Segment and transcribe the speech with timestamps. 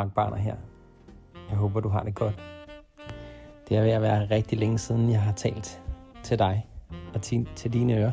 [0.00, 0.54] Mark Barner her.
[1.50, 2.42] Jeg håber, du har det godt.
[3.68, 5.82] Det er ved at være rigtig længe siden, jeg har talt
[6.22, 6.66] til dig
[7.14, 8.12] og til, til dine ører.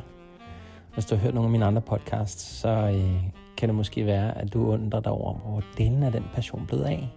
[0.94, 3.24] Hvis du har hørt nogle af mine andre podcasts, så øh,
[3.58, 6.84] kan det måske være, at du undrer dig over, hvor delen af den passion blevet
[6.84, 7.10] af.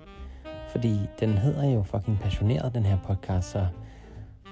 [0.68, 3.66] Fordi den hedder jo fucking passioneret, den her podcast, så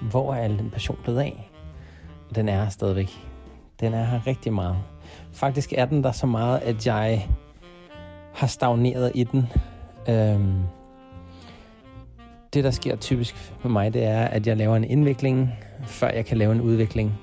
[0.01, 1.51] hvor er al den passion blevet af?
[2.35, 3.09] Den er stadigvæk.
[3.79, 4.77] Den er her rigtig meget.
[5.31, 7.29] Faktisk er den der så meget, at jeg
[8.33, 9.49] har stagneret i den.
[10.09, 10.63] Øhm,
[12.53, 16.25] det, der sker typisk for mig, det er, at jeg laver en indvikling, før jeg
[16.25, 17.13] kan lave en udvikling.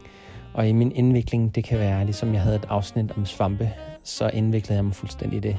[0.54, 3.70] Og i min indvikling, det kan være, ligesom jeg havde et afsnit om svampe,
[4.02, 5.56] så indviklede jeg mig fuldstændig i det.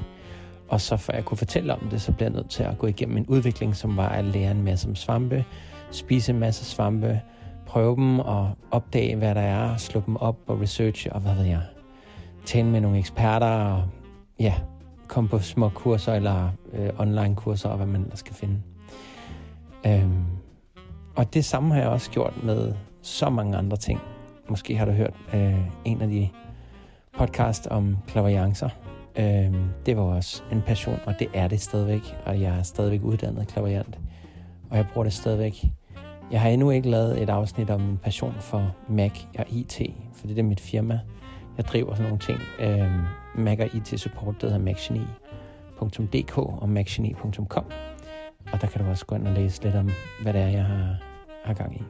[0.68, 2.88] Og så for jeg kunne fortælle om det, så blev jeg nødt til at gå
[2.88, 5.46] igennem en udvikling, som var at lære en masse om svampe,
[5.91, 7.21] spise en masse svampe,
[7.66, 11.46] prøve dem og opdage, hvad der er, slå dem op og researche og hvad ved
[11.46, 11.62] jeg.
[12.46, 13.84] Tale med nogle eksperter og
[14.40, 14.54] ja,
[15.08, 18.62] komme på små kurser eller øh, online kurser og hvad man skal finde.
[19.86, 20.26] Øhm,
[21.16, 24.00] og det samme har jeg også gjort med så mange andre ting.
[24.50, 26.30] Måske har du hørt øh, en af de
[27.18, 28.70] podcast om klaverjancer.
[29.20, 29.54] Øh,
[29.85, 32.02] det var også en passion, og det er det stadigvæk.
[32.26, 34.00] Og jeg er stadigvæk uddannet klaverjant.
[34.70, 35.66] Og jeg bruger det stadigvæk.
[36.32, 39.82] Jeg har endnu ikke lavet et afsnit om min passion for Mac og IT,
[40.13, 41.00] for det er mit firma.
[41.58, 42.40] Jeg driver sådan nogle ting.
[42.60, 42.91] Øh,
[43.38, 47.66] Mac og IT support, der hedder macgeni.dk og macgeni.com.
[48.52, 49.90] Og der kan du også gå ind og læse lidt om,
[50.21, 50.96] hvad det er, jeg har,
[51.46, 51.84] har gang i.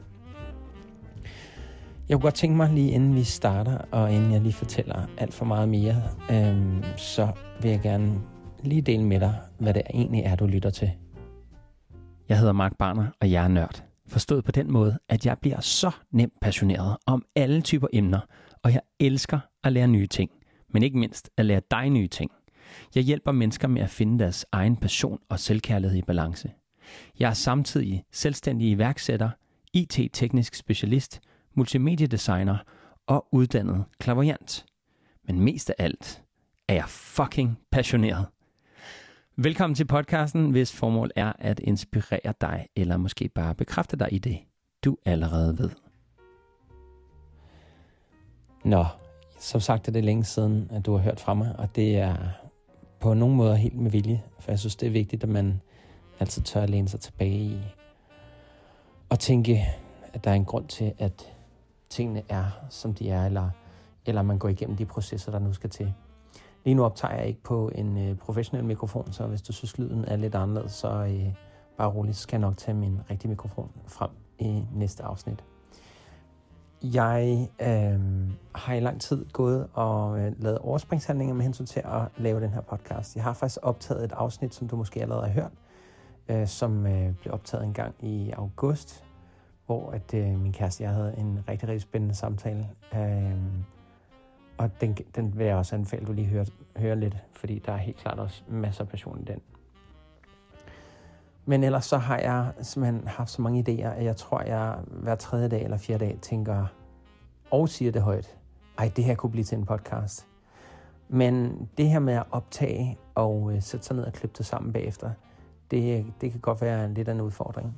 [2.08, 5.34] Jeg kunne godt tænke mig lige inden vi starter, og inden jeg lige fortæller alt
[5.34, 7.28] for meget mere, øhm, så
[7.62, 8.20] vil jeg gerne
[8.64, 10.90] lige dele med dig, hvad det egentlig er, du lytter til.
[12.28, 13.84] Jeg hedder Mark Barner, og jeg er nørd.
[14.06, 18.20] Forstået på den måde, at jeg bliver så nemt passioneret om alle typer emner,
[18.62, 20.30] og jeg elsker at lære nye ting,
[20.68, 22.30] men ikke mindst at lære dig nye ting.
[22.94, 26.50] Jeg hjælper mennesker med at finde deres egen passion og selvkærlighed i balance.
[27.18, 29.30] Jeg er samtidig selvstændig iværksætter,
[29.72, 31.20] IT-teknisk specialist,
[31.54, 32.56] multimediedesigner
[33.06, 34.66] og uddannet klaverjant.
[35.24, 36.22] Men mest af alt
[36.68, 38.26] er jeg fucking passioneret.
[39.36, 44.18] Velkommen til podcasten, hvis formål er at inspirere dig, eller måske bare bekræfte dig i
[44.18, 44.38] det,
[44.84, 45.70] du allerede ved.
[48.64, 48.84] Nå,
[49.38, 52.16] som sagt er det længe siden, at du har hørt fra mig, og det er
[53.00, 55.60] på nogle måder helt med vilje, for jeg synes, det er vigtigt, at man
[56.20, 57.58] altid tør at læne sig tilbage i
[59.08, 59.64] og tænke,
[60.12, 61.32] at der er en grund til, at
[61.90, 63.50] tingene er, som de er, eller,
[64.06, 65.94] eller man går igennem de processer, der nu skal til.
[66.64, 70.04] Lige nu optager jeg ikke på en øh, professionel mikrofon, så hvis du synes, lyden
[70.04, 71.34] er lidt anderledes, så øh,
[71.76, 75.44] bare roligt, så skal jeg nok tage min rigtige mikrofon frem i næste afsnit.
[76.82, 78.00] Jeg øh,
[78.54, 82.50] har i lang tid gået og øh, lavet overspringshandlinger med hensyn til at lave den
[82.50, 83.16] her podcast.
[83.16, 85.52] Jeg har faktisk optaget et afsnit, som du måske allerede har hørt,
[86.28, 89.04] øh, som øh, blev optaget en gang i august,
[89.66, 92.68] hvor at, øh, min kæreste og jeg havde en rigtig, rigtig spændende samtale.
[92.94, 93.32] Øh,
[94.58, 96.44] og den, den vil jeg også anbefale, at du lige hører,
[96.76, 99.40] hører lidt, fordi der er helt klart også masser af passion i den.
[101.48, 104.78] Men ellers så har jeg simpelthen haft så mange idéer, at jeg tror, at jeg
[104.86, 106.66] hver tredje dag eller fjerde dag tænker
[107.50, 108.36] og siger det højt.
[108.78, 110.26] Ej, det her kunne blive til en podcast.
[111.08, 114.72] Men det her med at optage og øh, sætte sig ned og klippe det sammen
[114.72, 115.10] bagefter,
[115.70, 117.76] det, det kan godt være lidt af en udfordring.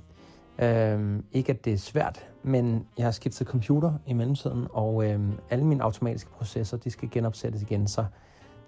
[0.59, 5.33] Øhm, ikke at det er svært, men jeg har skiftet computer i mellemtiden, og øhm,
[5.51, 8.05] alle mine automatiske processer, de skal genopsættes igen, så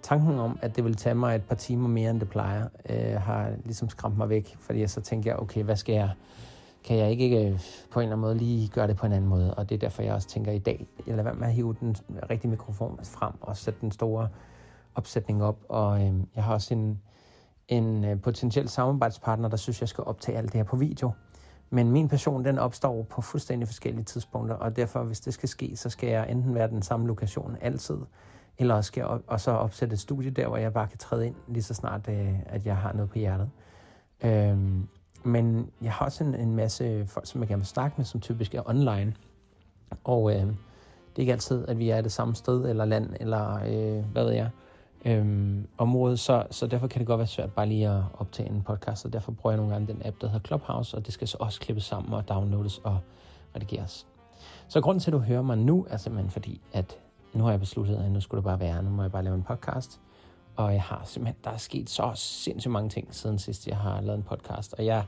[0.03, 3.21] tanken om, at det vil tage mig et par timer mere, end det plejer, øh,
[3.21, 6.09] har ligesom skræmt mig væk, fordi jeg så tænker jeg, okay, hvad skal jeg,
[6.83, 7.59] kan jeg ikke øh,
[7.91, 9.79] på en eller anden måde lige gøre det på en anden måde, og det er
[9.79, 11.95] derfor, jeg også tænker i dag, jeg lader være med at hive den
[12.29, 14.27] rigtige mikrofon frem og sætte den store
[14.95, 17.01] opsætning op, og øh, jeg har også en,
[17.67, 21.11] en øh, potentiel samarbejdspartner, der synes, jeg skal optage alt det her på video,
[21.69, 25.75] men min passion, den opstår på fuldstændig forskellige tidspunkter, og derfor, hvis det skal ske,
[25.75, 27.97] så skal jeg enten være den samme lokation altid,
[28.57, 31.27] eller skal jeg op, og så opsætte et studie der, hvor jeg bare kan træde
[31.27, 33.49] ind, lige så snart, øh, at jeg har noget på hjertet.
[34.23, 34.87] Øhm,
[35.23, 38.21] men jeg har også en, en masse folk, som jeg gerne vil snakke med, som
[38.21, 39.13] typisk er online.
[40.03, 43.55] Og øh, det er ikke altid, at vi er det samme sted, eller land, eller
[43.55, 44.49] øh, hvad ved jeg,
[45.05, 46.17] øh, område.
[46.17, 49.13] Så, så derfor kan det godt være svært bare lige at optage en podcast, og
[49.13, 51.59] derfor bruger jeg nogle gange den app, der hedder Clubhouse, og det skal så også
[51.59, 52.99] klippes sammen og downloades og
[53.55, 54.07] redigeres.
[54.67, 56.97] Så grunden til, at du hører mig nu, er simpelthen fordi, at
[57.33, 59.35] nu har jeg besluttet, at nu skulle det bare være, nu må jeg bare lave
[59.35, 60.01] en podcast.
[60.55, 64.01] Og jeg har simpelthen, der er sket så sindssygt mange ting, siden sidst jeg har
[64.01, 64.73] lavet en podcast.
[64.73, 65.05] Og jeg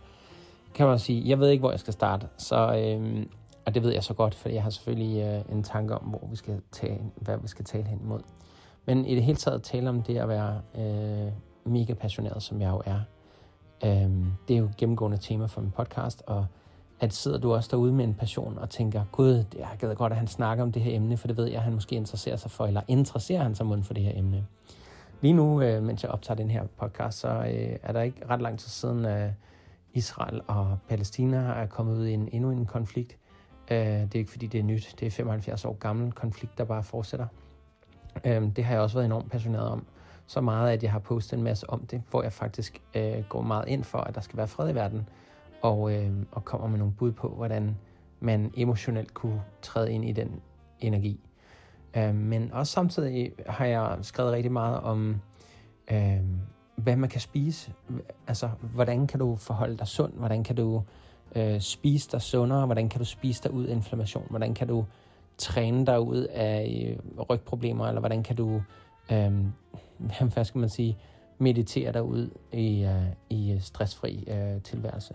[0.74, 2.28] kan man sige, jeg ved ikke, hvor jeg skal starte.
[2.38, 3.30] Så, øhm,
[3.66, 6.28] og det ved jeg så godt, for jeg har selvfølgelig øh, en tanke om, hvor
[6.30, 8.20] vi skal tale, hvad vi skal tale hen imod.
[8.86, 11.32] Men i det hele taget tale om det at være øh,
[11.66, 13.00] mega passioneret, som jeg jo er.
[13.86, 16.46] Øhm, det er jo et gennemgående tema for min podcast, og
[17.00, 20.18] at sidder du også derude med en passion og tænker, gud, jeg gad godt, at
[20.18, 22.52] han snakker om det her emne, for det ved jeg, at han måske interesserer sig
[22.52, 24.46] for, eller interesserer han sig for det her emne.
[25.22, 28.42] Lige nu, øh, mens jeg optager den her podcast, så øh, er der ikke ret
[28.42, 29.32] lang tid siden, at
[29.94, 33.18] Israel og Palæstina er kommet ud i en, endnu en konflikt.
[33.72, 34.96] Øh, det er ikke fordi, det er nyt.
[35.00, 37.28] Det er 75 år gammel konflikt, der bare fortsætter.
[38.26, 39.86] Øh, det har jeg også været enormt passioneret om.
[40.28, 43.42] Så meget, at jeg har postet en masse om det, hvor jeg faktisk øh, går
[43.42, 45.10] meget ind for, at der skal være fred i verden,
[45.66, 47.78] og, øh, og kommer med nogle bud på, hvordan
[48.20, 50.42] man emotionelt kunne træde ind i den
[50.80, 51.20] energi.
[51.98, 55.22] Øh, men også samtidig har jeg skrevet rigtig meget om,
[55.92, 56.20] øh,
[56.76, 57.74] hvad man kan spise.
[58.28, 60.14] Altså, hvordan kan du forholde dig sund?
[60.14, 60.84] Hvordan kan du
[61.36, 62.66] øh, spise dig sundere?
[62.66, 64.26] Hvordan kan du spise dig ud af inflammation?
[64.30, 64.86] Hvordan kan du
[65.38, 67.88] træne dig ud af øh, rygproblemer?
[67.88, 68.62] Eller hvordan kan du,
[69.12, 69.46] øh,
[70.34, 70.98] hvad skal man sige,
[71.38, 75.14] meditere dig ud i, øh, i stressfri øh, tilværelse?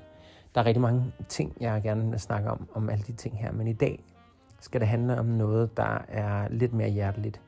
[0.54, 3.52] Der er rigtig mange ting, jeg gerne vil snakke om, om alle de ting her,
[3.52, 4.04] men i dag
[4.60, 7.40] skal det handle om noget, der er lidt mere hjerteligt.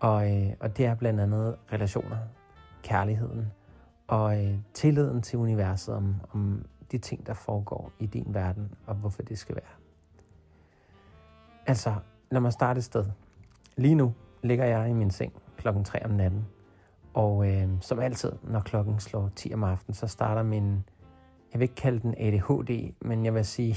[0.00, 2.16] Og, øh, og det er blandt andet relationer,
[2.82, 3.52] kærligheden
[4.08, 8.94] og øh, tilliden til universet om, om de ting, der foregår i din verden, og
[8.94, 9.74] hvorfor det skal være.
[11.66, 11.94] Altså,
[12.30, 13.04] lad mig starte et sted.
[13.76, 16.46] Lige nu ligger jeg i min seng klokken 3 om natten,
[17.14, 20.84] og øh, som altid, når klokken slår 10 om aftenen, så starter min,
[21.52, 23.76] jeg vil ikke kalde den ADHD, men jeg vil sige,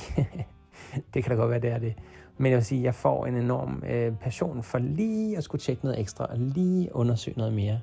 [1.14, 1.94] det kan da godt være, det er det.
[2.38, 5.84] Men jeg vil sige, jeg får en enorm øh, passion for lige at skulle tjekke
[5.84, 7.80] noget ekstra, og lige undersøge noget mere.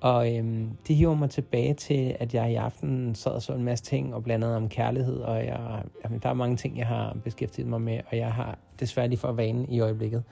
[0.00, 3.64] Og øhm, det hiver mig tilbage til, at jeg i aften sad og så en
[3.64, 6.86] masse ting, og blandt andet om kærlighed, og jeg, jamen, der er mange ting, jeg
[6.86, 10.22] har beskæftiget mig med, og jeg har desværre lige for vane i øjeblikket,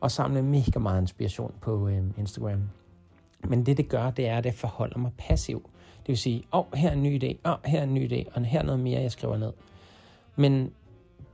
[0.00, 2.62] og samle mega meget inspiration på øhm, Instagram.
[3.48, 5.70] Men det, det gør, det er, at det forholder mig passiv.
[6.06, 7.94] Det vil sige, åh, oh, her er en ny idé, åh, oh, her er en
[7.94, 9.52] ny idé, og her er noget mere, jeg skriver ned.
[10.36, 10.72] Men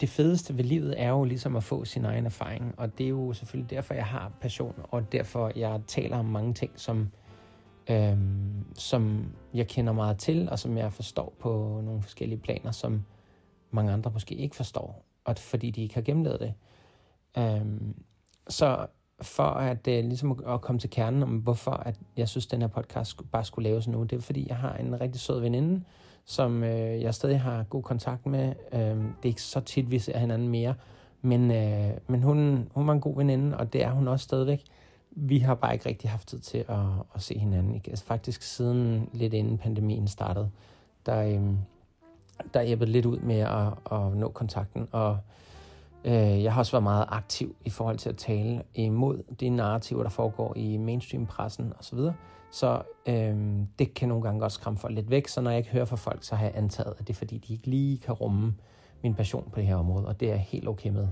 [0.00, 3.08] det fedeste ved livet er jo ligesom at få sin egen erfaring, og det er
[3.08, 7.10] jo selvfølgelig derfor, jeg har passion, og derfor jeg taler om mange ting, som
[7.90, 13.04] øhm, som jeg kender meget til, og som jeg forstår på nogle forskellige planer, som
[13.70, 16.54] mange andre måske ikke forstår, og fordi de ikke har gennemlevet det.
[17.38, 17.94] Øhm,
[18.48, 18.86] så
[19.22, 22.60] for at øh, ligesom at komme til kernen om, hvorfor at jeg synes, at den
[22.60, 25.82] her podcast bare skulle laves nu, det er fordi, jeg har en rigtig sød veninde,
[26.24, 28.54] som øh, jeg stadig har god kontakt med.
[28.72, 30.74] Øh, det er ikke så tit, vi ser hinanden mere,
[31.22, 34.64] men, øh, men hun, hun var en god veninde, og det er hun også stadigvæk
[35.16, 36.78] vi har bare ikke rigtig haft tid til at,
[37.14, 37.74] at se hinanden.
[37.74, 37.90] Ikke?
[37.90, 40.50] Altså faktisk siden lidt inden pandemien startede,
[41.06, 41.42] der, øh,
[42.54, 44.88] der er lidt ud med at, at nå kontakten.
[44.92, 45.18] Og øh,
[46.04, 50.02] Øh, jeg har også været meget aktiv i forhold til at tale imod de narrativer,
[50.02, 51.98] der foregår i mainstream-pressen osv.
[51.98, 52.12] Så,
[52.50, 53.36] så øh,
[53.78, 55.28] det kan nogle gange godt skræmme folk lidt væk.
[55.28, 57.38] Så når jeg ikke hører fra folk, så har jeg antaget, at det er fordi,
[57.38, 58.54] de ikke lige kan rumme
[59.02, 60.06] min passion på det her område.
[60.06, 61.08] Og det er jeg helt okay med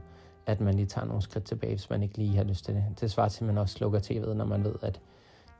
[0.50, 2.84] at man lige tager nogle skridt tilbage, hvis man ikke lige har lyst til det.
[3.00, 5.00] Det svarer til, at man også slukker tv'et, når man ved, at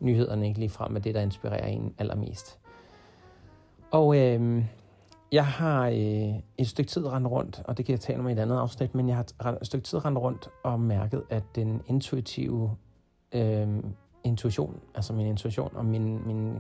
[0.01, 2.59] nyhederne ikke lige frem er det, der inspirerer en allermest.
[3.91, 4.65] Og øhm,
[5.33, 8.33] jeg har øh, et stykke tid rendt rundt, og det kan jeg tale om i
[8.33, 11.83] et andet afsnit, men jeg har et stykke tid rendt rundt og mærket, at den
[11.87, 12.77] intuitive
[13.33, 13.69] øh,
[14.25, 16.59] intuition, altså min intuition og min, min,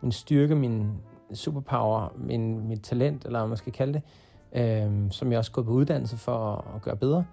[0.00, 0.92] min styrke, min
[1.34, 4.02] superpower, min, mit talent, eller hvad man skal kalde det,
[4.52, 7.24] øh, som jeg også går på uddannelse for at, at gøre bedre,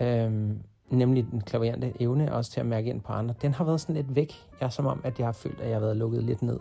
[0.00, 0.50] øh,
[0.90, 3.94] nemlig den klaverende evne også til at mærke ind på andre, den har været sådan
[3.94, 4.34] lidt væk.
[4.60, 6.60] Jeg er som om, at jeg har følt, at jeg har været lukket lidt ned,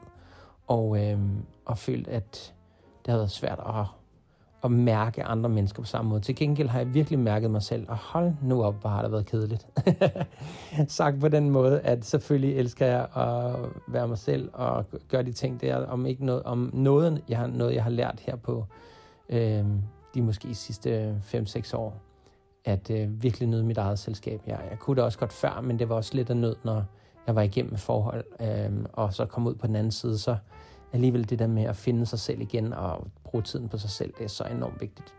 [0.67, 1.19] og, øh,
[1.65, 2.53] og følt, at
[3.09, 3.85] det har været svært at,
[4.63, 6.21] at mærke andre mennesker på samme måde.
[6.21, 9.11] Til gengæld har jeg virkelig mærket mig selv, og hold nu op, hvor har det
[9.11, 9.67] været kedeligt.
[10.87, 13.55] Sagt på den måde, at selvfølgelig elsker jeg at
[13.87, 17.47] være mig selv og gøre de ting der, om ikke noget, om noget, jeg har,
[17.47, 18.65] noget, jeg har lært her på
[19.29, 19.65] øh,
[20.13, 21.93] de måske sidste 5-6 år
[22.65, 24.41] at øh, virkelig nyde mit eget selskab.
[24.47, 26.83] Jeg, jeg kunne det også godt før, men det var også lidt af nød, når
[27.27, 30.37] jeg var igennem forhold, øh, og så kom ud på den anden side, så
[30.93, 34.13] alligevel det der med at finde sig selv igen og bruge tiden på sig selv,
[34.17, 35.13] det er så enormt vigtigt.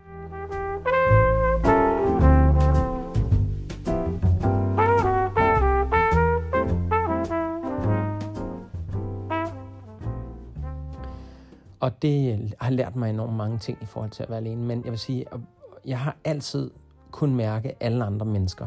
[11.81, 14.63] Og det øh, har lært mig enormt mange ting i forhold til at være alene.
[14.63, 15.41] Men jeg vil sige, at
[15.87, 16.71] jeg har altid
[17.11, 18.67] kun mærke alle andre mennesker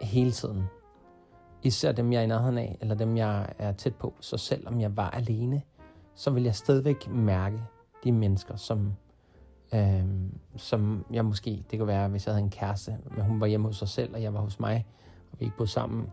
[0.00, 0.64] hele tiden.
[1.62, 4.14] Især dem, jeg er i nærheden af, eller dem, jeg er tæt på.
[4.20, 5.62] Så selvom jeg var alene,
[6.14, 7.60] så vil jeg stadigvæk mærke
[8.04, 8.92] de mennesker, som,
[9.74, 10.04] øh,
[10.56, 13.66] som jeg måske, det kunne være, hvis jeg havde en kæreste, men hun var hjemme
[13.66, 14.86] hos sig selv, og jeg var hos mig,
[15.32, 16.10] og vi ikke boede sammen,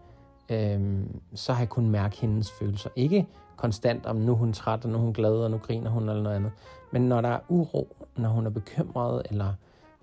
[0.49, 2.89] øh, så har jeg kunnet mærke hendes følelser.
[2.95, 3.27] Ikke
[3.57, 6.09] konstant om nu er hun træt, og nu er hun glad, og nu griner hun
[6.09, 6.51] eller noget andet.
[6.91, 9.53] Men når der er uro, når hun er bekymret, eller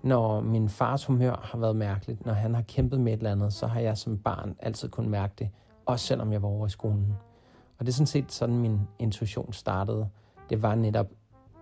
[0.03, 3.53] når min fars humør har været mærkeligt, når han har kæmpet med et eller andet,
[3.53, 5.49] så har jeg som barn altid kunnet mærke det,
[5.85, 7.13] også selvom jeg var over i skolen.
[7.79, 10.09] Og det er sådan set sådan, min intuition startede.
[10.49, 11.07] Det var netop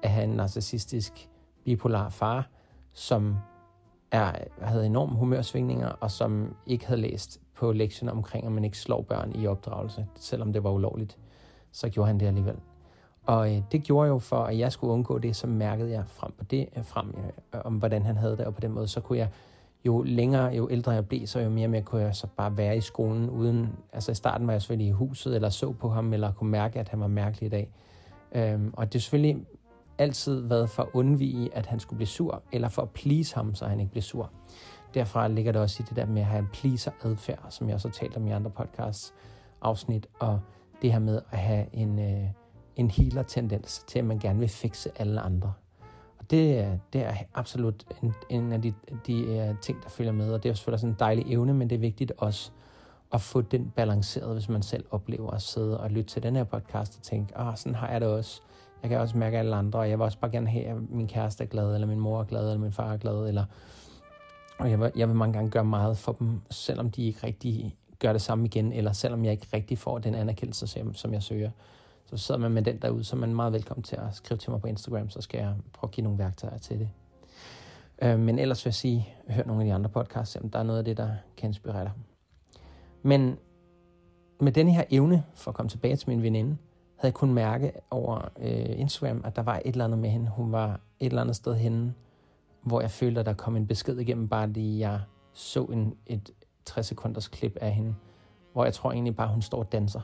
[0.02, 1.30] at have en narcissistisk
[1.66, 2.50] bipolar far,
[2.94, 3.36] som
[4.12, 4.32] er,
[4.62, 9.02] havde enorme humørsvingninger, og som ikke havde læst på lektionen omkring, at man ikke slår
[9.02, 11.18] børn i opdragelse, selvom det var ulovligt.
[11.72, 12.56] Så gjorde han det alligevel.
[13.26, 16.32] Og øh, det gjorde jo for, at jeg skulle undgå det, så mærkede jeg frem
[16.38, 17.16] på det, øh, frem
[17.54, 19.30] øh, om hvordan han havde det, og på den måde, så kunne jeg
[19.86, 22.58] jo længere, jo ældre jeg blev, så jo mere og mere kunne jeg så bare
[22.58, 25.90] være i skolen uden, altså i starten var jeg selvfølgelig i huset, eller så på
[25.90, 27.70] ham, eller kunne mærke, at han var mærkelig i dag.
[28.32, 29.46] Øhm, og det er selvfølgelig
[29.98, 33.56] altid været for at undvige, at han skulle blive sur, eller for at please ham,
[33.56, 34.32] så han ikke blev sur.
[34.94, 37.88] Derfra ligger det også i det der med at have en pleaser-adfærd, som jeg også
[37.88, 39.14] har talt om i andre podcasts
[39.62, 40.40] afsnit, og
[40.82, 42.30] det her med at have en, øh,
[42.76, 45.54] en healer-tendens til, at man gerne vil fikse alle andre.
[46.26, 48.74] Og det, det er absolut en, en af de,
[49.08, 51.70] de uh, ting, der følger med, og det er selvfølgelig sådan en dejlig evne, men
[51.70, 52.52] det er vigtigt også
[53.14, 56.44] at få den balanceret, hvis man selv oplever at sidde og lytte til den her
[56.44, 58.42] podcast og tænke, ah, sådan har jeg det også.
[58.82, 61.08] Jeg kan også mærke alle andre, og jeg vil også bare gerne have, at min
[61.08, 63.46] kæreste er glad, eller min mor er glad, eller min far er glad, eller
[64.58, 67.76] og jeg vil, jeg vil mange gange gøre meget for dem, selvom de ikke rigtig
[68.00, 71.50] gør det samme igen, eller selvom jeg ikke rigtig får den anerkendelse, som jeg søger.
[72.16, 74.52] Så sidder man med den derude, så er man meget velkommen til at skrive til
[74.52, 76.90] mig på Instagram, så skal jeg prøve at give nogle værktøjer til det.
[78.02, 80.64] Øh, men ellers vil jeg sige, hør nogle af de andre podcasts, om der er
[80.64, 81.92] noget af det, der kan inspirere dig.
[83.04, 83.38] Men
[84.40, 86.50] med den her evne, for at komme tilbage til min veninde,
[86.96, 90.30] havde jeg kun mærke over øh, Instagram, at der var et eller andet med hende.
[90.30, 91.94] Hun var et eller andet sted henne,
[92.62, 95.02] hvor jeg følte, at der kom en besked igennem, bare lige jeg
[95.34, 96.32] så en, et
[96.66, 97.96] 60 sekunders klip af hende,
[98.54, 100.02] hvor jeg tror egentlig bare, hun står og danser.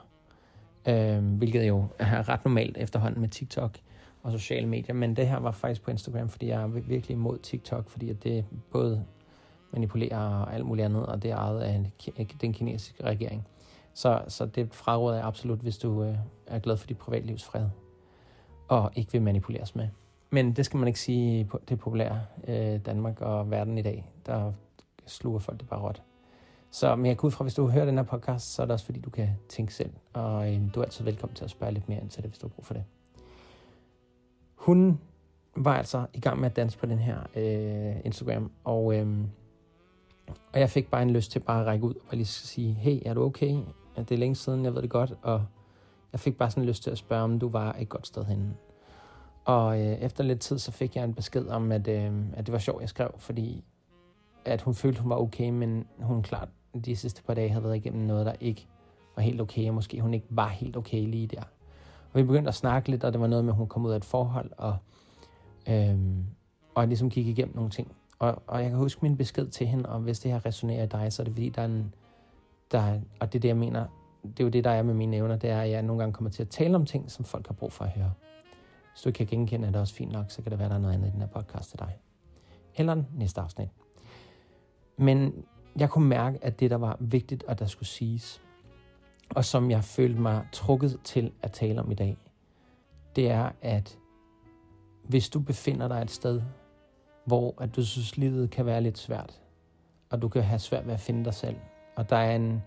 [0.87, 3.77] Øh, hvilket jo er ret normalt efterhånden med TikTok
[4.23, 7.37] og sociale medier, men det her var faktisk på Instagram, fordi jeg er virkelig imod
[7.37, 9.05] TikTok, fordi at det både
[9.71, 11.91] manipulerer og alt muligt andet, og det er ejet af
[12.41, 13.47] den kinesiske regering.
[13.93, 16.15] Så, så det fraråder jeg absolut, hvis du øh,
[16.47, 17.69] er glad for dit privatlivs fred,
[18.67, 19.87] og ikke vil manipuleres med.
[20.29, 24.11] Men det skal man ikke sige på det populære øh, Danmark og verden i dag.
[24.25, 24.51] Der
[25.05, 26.01] sluger folk det bare råt.
[26.71, 28.73] Så men jeg kunne ud fra, hvis du hører den her podcast, så er det
[28.73, 29.91] også fordi, du kan tænke selv.
[30.13, 32.39] Og øh, du er altid velkommen til at spørge lidt mere ind til det, hvis
[32.39, 32.83] du har brug for det.
[34.55, 34.99] Hun
[35.55, 39.07] var altså i gang med at danse på den her øh, Instagram, og, øh,
[40.53, 43.01] og jeg fik bare en lyst til bare at række ud og lige sige, hey,
[43.05, 43.59] er du okay?
[43.95, 45.45] Det er længe siden, jeg ved det godt, og
[46.11, 48.53] jeg fik bare sådan lyst til at spørge, om du var et godt sted henne.
[49.45, 52.51] Og øh, efter lidt tid, så fik jeg en besked om, at, øh, at det
[52.51, 53.63] var sjovt, jeg skrev, fordi
[54.45, 56.49] at hun følte, hun var okay, men hun klart
[56.85, 58.67] de sidste par dage havde været igennem noget, der ikke
[59.15, 61.41] var helt okay, og måske hun ikke var helt okay lige der.
[62.13, 63.91] Og vi begyndte at snakke lidt, og det var noget med, at hun kom ud
[63.91, 64.77] af et forhold, og,
[65.69, 66.25] øhm,
[66.75, 67.95] og ligesom gik igennem nogle ting.
[68.19, 70.87] Og, og jeg kan huske min besked til hende, og hvis det her resonerer i
[70.87, 71.93] dig, så er det fordi, der er en,
[72.71, 73.85] der, og det er det, jeg mener,
[74.23, 76.13] det er jo det, der er med mine evner, det er, at jeg nogle gange
[76.13, 78.11] kommer til at tale om ting, som folk har brug for at høre.
[78.93, 80.75] Hvis du ikke kan genkende, er det også fint nok, så kan det være, der
[80.75, 81.97] er noget andet i den her podcast til dig.
[82.75, 83.69] Eller næste afsnit.
[84.97, 85.33] Men
[85.79, 88.41] jeg kunne mærke, at det, der var vigtigt, at der skulle siges,
[89.29, 92.17] og som jeg følte mig trukket til at tale om i dag,
[93.15, 93.97] det er, at
[95.03, 96.41] hvis du befinder dig et sted,
[97.25, 99.41] hvor at du synes, livet kan være lidt svært,
[100.09, 101.55] og du kan have svært ved at finde dig selv,
[101.95, 102.63] og der er en,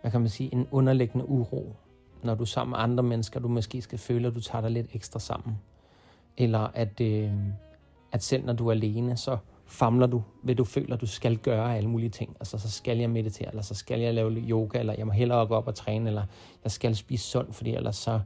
[0.00, 1.76] hvad kan man sige, en underliggende uro,
[2.22, 4.70] når du er sammen med andre mennesker, du måske skal føle, at du tager dig
[4.70, 5.58] lidt ekstra sammen.
[6.36, 7.32] Eller at, øh,
[8.12, 11.76] at selv når du er alene, så famler du, ved du føler, du skal gøre
[11.76, 12.36] alle mulige ting.
[12.40, 15.46] Altså, så skal jeg meditere, eller så skal jeg lave yoga, eller jeg må hellere
[15.46, 16.22] gå op og træne, eller
[16.64, 18.20] jeg skal spise sundt, fordi ellers så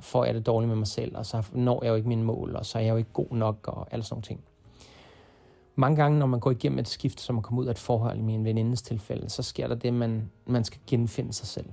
[0.00, 2.56] får jeg det dårligt med mig selv, og så når jeg jo ikke mine mål,
[2.56, 4.40] og så er jeg jo ikke god nok, og alle sådan nogle ting.
[5.76, 8.18] Mange gange, når man går igennem et skift, som man kommer ud af et forhold
[8.18, 11.66] i min venindes tilfælde, så sker der det, man, man skal genfinde sig selv.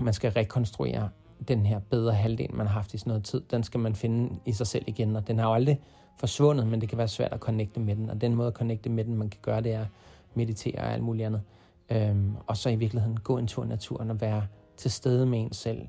[0.00, 1.08] Man skal rekonstruere
[1.48, 3.40] den her bedre halvdel, man har haft i sådan noget tid.
[3.50, 5.80] Den skal man finde i sig selv igen, og den har jo aldrig
[6.18, 8.10] forsvundet, men det kan være svært at connecte med den.
[8.10, 9.86] Og den måde at connecte med den, man kan gøre, det er
[10.34, 11.42] meditere og alt muligt andet.
[11.90, 15.40] Øhm, og så i virkeligheden gå en tur i naturen og være til stede med
[15.40, 15.86] en selv.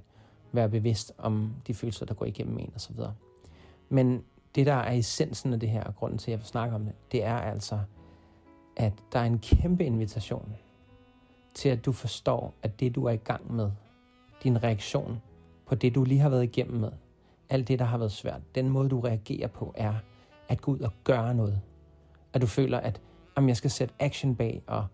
[0.51, 2.95] Være bevidst om de følelser, der går igennem en osv.
[3.89, 4.23] Men
[4.55, 6.85] det, der er essensen af det her, og grunden til, at jeg vil snakke om
[6.85, 7.79] det, det er altså,
[8.77, 10.55] at der er en kæmpe invitation
[11.53, 13.71] til, at du forstår, at det, du er i gang med,
[14.43, 15.21] din reaktion
[15.67, 16.91] på det, du lige har været igennem med,
[17.50, 19.93] alt det, der har været svært, den måde, du reagerer på, er,
[20.47, 21.62] at gå ud og gøre noget.
[22.33, 23.01] At du føler, at
[23.38, 24.86] jamen, jeg skal sætte action bag, og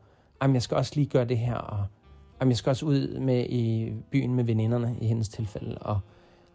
[0.42, 1.86] jamen, jeg skal også lige gøre det her, og
[2.44, 6.00] Jamen, jeg skal også ud med i byen med veninderne i hendes tilfælde, og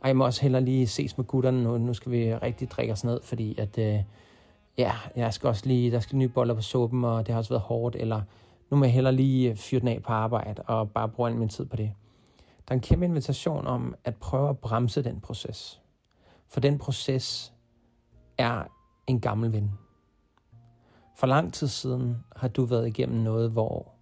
[0.03, 1.79] ej, jeg må også hellere lige ses med gutterne nu.
[1.79, 3.99] Nu skal vi rigtig drikke os ned, fordi at, øh,
[4.79, 7.51] ja, jeg skal også lige, der skal nye boller på suppen, og det har også
[7.51, 8.23] været hårdt, eller
[8.71, 11.49] nu må jeg hellere lige fyre den af på arbejde, og bare bruge al min
[11.49, 11.93] tid på det.
[12.69, 15.83] Der er en kæmpe invitation om at prøve at bremse den proces.
[16.49, 17.53] For den proces
[18.39, 18.65] er
[19.07, 19.73] en gammel ven.
[21.17, 23.93] For lang tid siden har du været igennem noget, hvor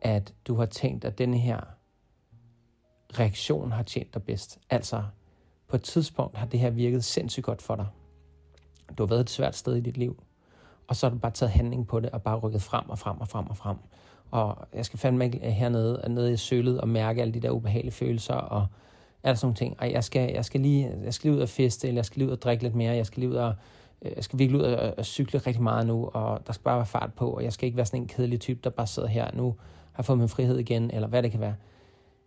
[0.00, 1.60] at du har tænkt, at denne her
[3.18, 4.58] reaktion har tjent dig bedst.
[4.70, 5.04] Altså,
[5.68, 7.86] på et tidspunkt har det her virket sindssygt godt for dig.
[8.98, 10.22] Du har været et svært sted i dit liv,
[10.88, 13.20] og så har du bare taget handling på det, og bare rykket frem og frem
[13.20, 13.76] og frem og frem.
[14.30, 17.40] Og jeg skal fandme ikke øh, hernede, øh, nede i sølet og mærke alle de
[17.40, 18.66] der ubehagelige følelser, og
[19.22, 19.76] alt sådan nogle ting.
[19.80, 22.18] Ej, jeg skal, jeg skal lige jeg skal lige ud og feste, eller jeg skal
[22.18, 23.54] lige ud og drikke lidt mere, jeg skal lige ud og
[24.02, 26.86] øh, jeg skal virkelig ud og, cykle rigtig meget nu, og der skal bare være
[26.86, 29.30] fart på, og jeg skal ikke være sådan en kedelig type, der bare sidder her
[29.34, 29.54] nu,
[29.92, 31.54] har fået min frihed igen, eller hvad det kan være.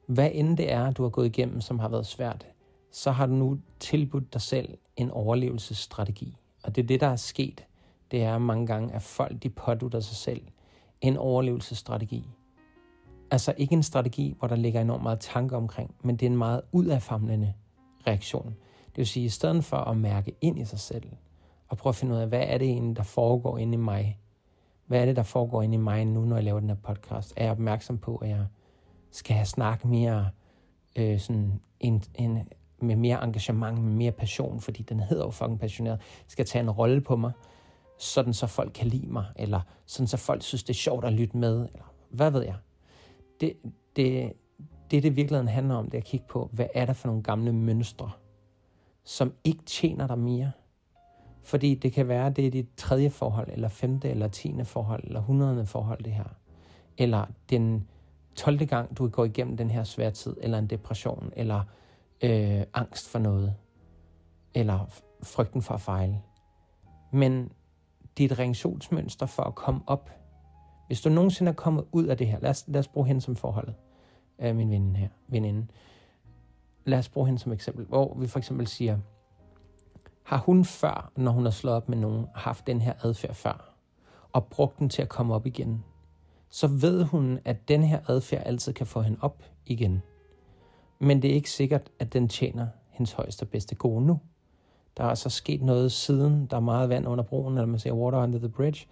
[0.06, 2.46] Hvad end det er, du har gået igennem, som har været svært,
[2.92, 6.38] så har du nu tilbudt dig selv en overlevelsesstrategi.
[6.64, 7.64] Og det er det, der er sket.
[8.12, 10.42] Det er mange gange, at folk de pådutter sig selv
[11.02, 12.30] en overlevelsesstrategi.
[13.32, 16.38] Altså ikke en strategi, hvor der ligger enormt meget tanke omkring, men det er en
[16.38, 17.54] meget udadfamlende
[18.08, 18.56] reaktion.
[18.86, 21.04] Det vil sige, i stedet for at mærke ind i sig selv,
[21.68, 24.20] og prøve at finde ud af, hvad er det egentlig, der foregår inde i mig?
[24.86, 27.34] Hvad er det, der foregår inde i mig nu, når jeg laver den her podcast?
[27.38, 28.46] Er jeg opmærksom på, at jeg
[29.12, 30.30] skal have snakket mere
[30.96, 32.48] øh, sådan en, en,
[32.80, 36.70] med mere engagement, med mere passion, fordi den hedder jo fucking passioneret, skal tage en
[36.70, 37.32] rolle på mig,
[38.02, 41.14] sådan så folk kan lide mig, eller sådan så folk synes, det er sjovt at
[41.14, 42.56] lytte med, eller hvad ved jeg.
[43.42, 43.54] Det,
[43.96, 44.34] det,
[44.92, 47.24] det, det virkeligheden handler om, det er at kigge på, hvad er der for nogle
[47.24, 48.12] gamle mønstre,
[49.04, 50.52] som ikke tjener dig mere.
[51.44, 55.20] Fordi det kan være, det er dit tredje forhold, eller femte, eller tiende forhold, eller
[55.20, 56.36] hundredende forhold, det her.
[56.98, 57.88] Eller den
[58.36, 58.66] 12.
[58.66, 61.64] gang, du går igennem den her svære tid, eller en depression, eller
[62.22, 63.56] øh, angst for noget,
[64.54, 64.86] eller
[65.24, 66.22] frygten for at fejle.
[67.12, 67.52] Men
[68.18, 70.10] dit reaktionsmønster for at komme op.
[70.88, 73.22] Hvis du nogensinde er kommet ud af det her, lad os, lad os bruge hende
[73.22, 73.76] som forholdet,
[74.42, 75.68] øh, min veninde her, veninde.
[76.86, 78.98] Lad os bruge hende som eksempel, hvor vi for eksempel siger,
[80.24, 83.76] har hun før, når hun har slået op med nogen, haft den her adfærd før,
[84.34, 85.84] og brugt den til at komme op igen,
[86.50, 90.02] så ved hun, at den her adfærd altid kan få hende op igen.
[91.00, 94.20] Men det er ikke sikkert, at den tjener hendes højeste bedste gode nu.
[95.02, 97.94] Der er altså sket noget siden, der er meget vand under broen, eller man siger
[97.94, 98.86] water under the bridge.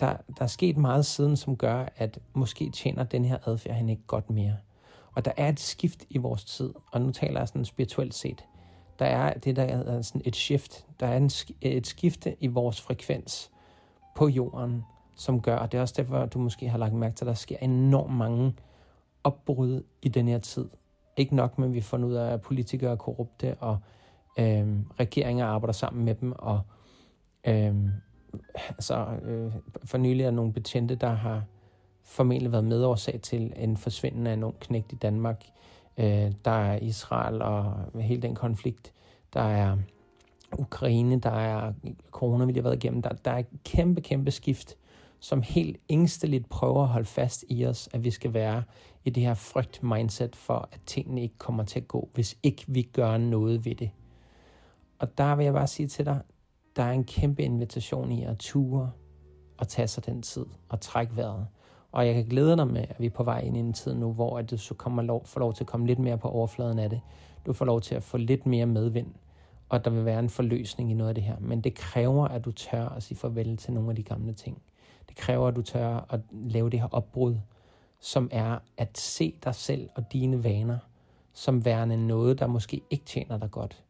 [0.00, 3.88] Der, der er sket meget siden, som gør, at måske tjener den her adfærd han
[3.88, 4.56] ikke godt mere.
[5.14, 8.44] Og der er et skift i vores tid, og nu taler jeg sådan spirituelt set.
[8.98, 10.86] Der er det, der er sådan et shift.
[11.00, 13.50] Der er en, et skifte i vores frekvens
[14.16, 14.84] på jorden,
[15.16, 17.34] som gør, og det er også derfor, du måske har lagt mærke til, at der
[17.34, 18.54] sker enormt mange
[19.24, 20.68] opbrud i den her tid.
[21.16, 23.78] Ikke nok med, vi får ud af, at politikere er korrupte, og
[24.38, 24.66] øh,
[25.00, 26.60] regeringer arbejder sammen med dem, og
[27.46, 27.74] øh,
[28.68, 29.52] altså, øh,
[29.84, 31.44] for nylig er nogle betjente, der har
[32.04, 35.44] formentlig været medårsag til en forsvindende af nogle knægt i Danmark.
[35.98, 38.92] Øh, der er Israel og hele den konflikt.
[39.34, 39.76] Der er
[40.58, 41.72] Ukraine, der er
[42.10, 43.02] corona, vi har været igennem.
[43.02, 44.76] Der, der er et kæmpe, kæmpe skift,
[45.20, 48.62] som helt ængsteligt prøver at holde fast i os, at vi skal være
[49.04, 52.82] i det her frygt-mindset for, at tingene ikke kommer til at gå, hvis ikke vi
[52.82, 53.90] gør noget ved det.
[55.02, 56.20] Og der vil jeg bare sige til dig,
[56.76, 58.90] der er en kæmpe invitation i at ture
[59.58, 61.46] og tage sig den tid og trække vejret.
[61.92, 63.94] Og jeg kan glæde dig med, at vi er på vej ind i en tid
[63.94, 66.28] nu, hvor at du så kommer lov, får lov til at komme lidt mere på
[66.28, 67.00] overfladen af det.
[67.46, 69.14] Du får lov til at få lidt mere medvind,
[69.68, 71.36] og der vil være en forløsning i noget af det her.
[71.40, 74.62] Men det kræver, at du tør at sige farvel til nogle af de gamle ting.
[75.08, 77.36] Det kræver, at du tør at lave det her opbrud,
[78.00, 80.78] som er at se dig selv og dine vaner
[81.32, 83.84] som værende noget, der måske ikke tjener dig godt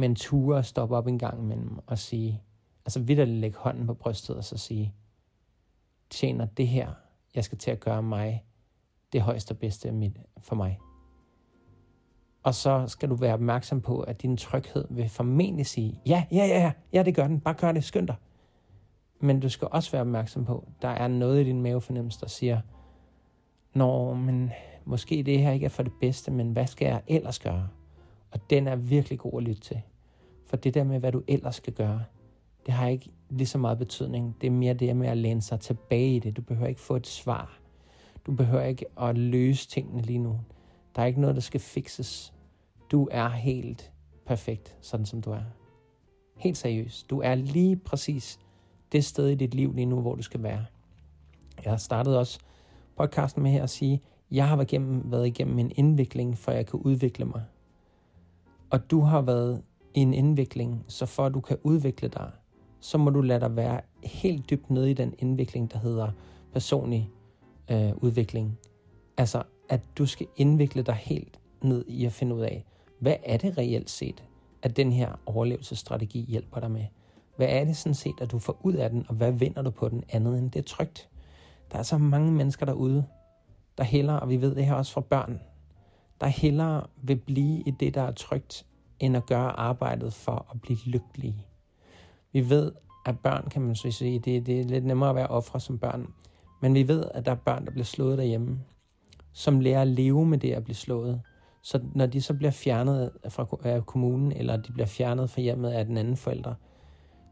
[0.00, 2.42] men ture at stoppe op en gang imellem og sige,
[2.84, 4.94] altså at lægge hånden på brystet og så sige,
[6.10, 6.92] tjener det her,
[7.34, 8.44] jeg skal til at gøre mig
[9.12, 10.78] det højeste og bedste for mig.
[12.42, 16.44] Og så skal du være opmærksom på, at din tryghed vil formentlig sige, ja, ja,
[16.46, 18.16] ja, ja, ja, det gør den, bare gør det, skynd dig.
[19.20, 22.60] Men du skal også være opmærksom på, der er noget i din mavefornemmelse, der siger,
[23.74, 24.52] Nå, men
[24.84, 27.68] måske det her ikke er for det bedste, men hvad skal jeg ellers gøre?
[28.30, 29.82] Og den er virkelig god at lytte til.
[30.50, 32.04] For det der med, hvad du ellers skal gøre,
[32.66, 34.36] det har ikke lige så meget betydning.
[34.40, 36.36] Det er mere det med at læne sig tilbage i det.
[36.36, 37.58] Du behøver ikke få et svar.
[38.26, 40.40] Du behøver ikke at løse tingene lige nu.
[40.96, 42.32] Der er ikke noget, der skal fikses.
[42.90, 43.92] Du er helt
[44.26, 45.42] perfekt, sådan som du er.
[46.36, 47.10] Helt seriøst.
[47.10, 48.38] Du er lige præcis
[48.92, 50.64] det sted i dit liv lige nu, hvor du skal være.
[51.64, 52.38] Jeg har startet også
[52.96, 56.66] podcasten med her at sige, Jeg har været igennem, været igennem en indvikling, for jeg
[56.66, 57.42] kan udvikle mig.
[58.70, 59.62] Og du har været
[59.94, 62.30] i en indvikling, så for at du kan udvikle dig,
[62.80, 66.10] så må du lade dig være helt dybt nede i den indvikling, der hedder
[66.52, 67.10] personlig
[67.70, 68.58] øh, udvikling.
[69.16, 72.64] Altså, at du skal indvikle dig helt ned i at finde ud af,
[72.98, 74.24] hvad er det reelt set,
[74.62, 76.84] at den her overlevelsesstrategi hjælper dig med?
[77.36, 79.70] Hvad er det sådan set, at du får ud af den, og hvad vinder du
[79.70, 81.08] på den andet end det er trygt?
[81.72, 83.04] Der er så mange mennesker derude,
[83.78, 85.40] der hellere, og vi ved det her også fra børn,
[86.20, 88.66] der hellere vil blive i det, der er trygt,
[89.00, 91.46] end at gøre arbejdet for at blive lykkelige.
[92.32, 92.72] Vi ved,
[93.06, 95.78] at børn, kan man så sige, det, det er lidt nemmere at være ofre som
[95.78, 96.06] børn,
[96.60, 98.60] men vi ved, at der er børn, der bliver slået derhjemme,
[99.32, 101.20] som lærer at leve med det at blive slået.
[101.62, 105.84] Så når de så bliver fjernet fra kommunen, eller de bliver fjernet fra hjemmet af
[105.84, 106.54] den anden forælder,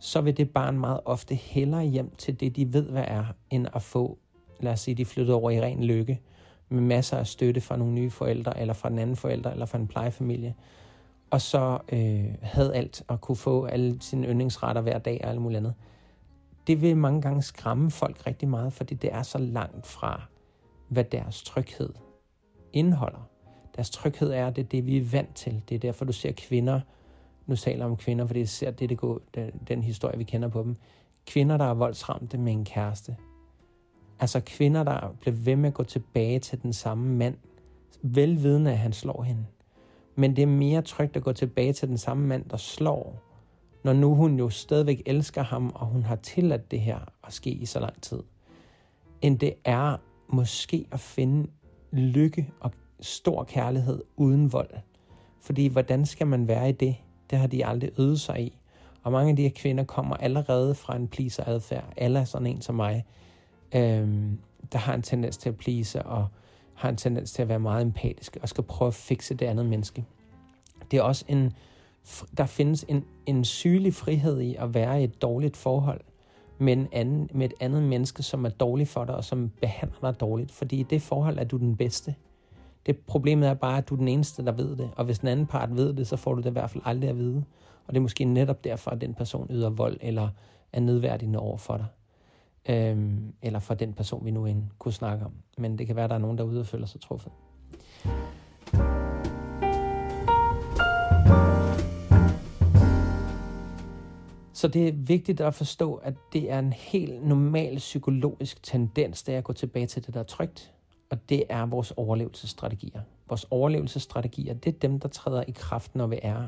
[0.01, 3.67] så vil det barn meget ofte hellere hjem til det, de ved, hvad er, end
[3.75, 4.19] at få,
[4.61, 6.21] lad os sige, de flytter over i ren lykke,
[6.69, 9.79] med masser af støtte fra nogle nye forældre, eller fra den anden forælder, eller fra
[9.79, 10.55] en plejefamilie,
[11.31, 15.41] og så øh, havde alt og kunne få alle sine yndlingsretter hver dag og alt
[15.41, 15.75] muligt andet.
[16.67, 20.23] Det vil mange gange skræmme folk rigtig meget, fordi det er så langt fra,
[20.89, 21.91] hvad deres tryghed
[22.73, 23.29] indeholder.
[23.77, 25.63] Deres tryghed er, det er det, vi er vant til.
[25.69, 26.81] Det er derfor, du ser kvinder,
[27.47, 30.49] nu taler om kvinder, fordi det ser det, det går, den, den historie, vi kender
[30.49, 30.77] på dem.
[31.27, 33.17] Kvinder, der er voldsramte med en kæreste.
[34.21, 37.37] Altså kvinder, der bliver ved med at gå tilbage til den samme mand,
[38.03, 39.45] velvidende, at han slår hende.
[40.19, 43.23] Men det er mere trygt at gå tilbage til den samme mand, der slår,
[43.85, 47.51] når nu hun jo stadigvæk elsker ham, og hun har tilladt det her at ske
[47.51, 48.23] i så lang tid,
[49.23, 49.97] end det er
[50.29, 51.51] måske at finde
[51.93, 54.71] lykke og stor kærlighed uden vold.
[55.41, 56.97] Fordi hvordan skal man være i det?
[57.31, 58.59] Det har de aldrig øvet sig i.
[59.03, 61.93] Og mange af de her kvinder kommer allerede fra en pleaser-adfærd.
[61.97, 63.05] Alle er sådan en som mig,
[63.75, 64.39] øhm,
[64.73, 66.29] der har en tendens til at please og
[66.79, 69.67] har en tendens til at være meget empatisk og skal prøve at fikse det andet
[69.67, 70.05] menneske.
[70.91, 71.53] Det er også en,
[72.37, 76.01] der findes en, en sygelig frihed i at være i et dårligt forhold
[76.59, 80.11] med, en anden, med et andet menneske, som er dårligt for dig og som behandler
[80.11, 80.53] dig dårligt.
[80.53, 82.15] Fordi i det forhold er du den bedste.
[82.87, 84.91] Det problemet er bare, at du er den eneste, der ved det.
[84.97, 87.11] Og hvis den anden part ved det, så får du det i hvert fald aldrig
[87.11, 87.45] at vide.
[87.87, 90.29] Og det er måske netop derfor, at den person yder vold eller
[90.73, 91.87] er nedværdigende over for dig.
[92.69, 95.33] Øhm, eller for den person, vi nu end kunne snakke om.
[95.59, 97.33] Men det kan være, at der er nogen derude, der føler sig truffet.
[104.53, 109.35] Så det er vigtigt at forstå, at det er en helt normal psykologisk tendens, det
[109.35, 110.73] er at gå tilbage til det, der er trygt.
[111.11, 113.01] Og det er vores overlevelsesstrategier.
[113.29, 116.43] Vores overlevelsesstrategier, det er dem, der træder i kraft, når vi er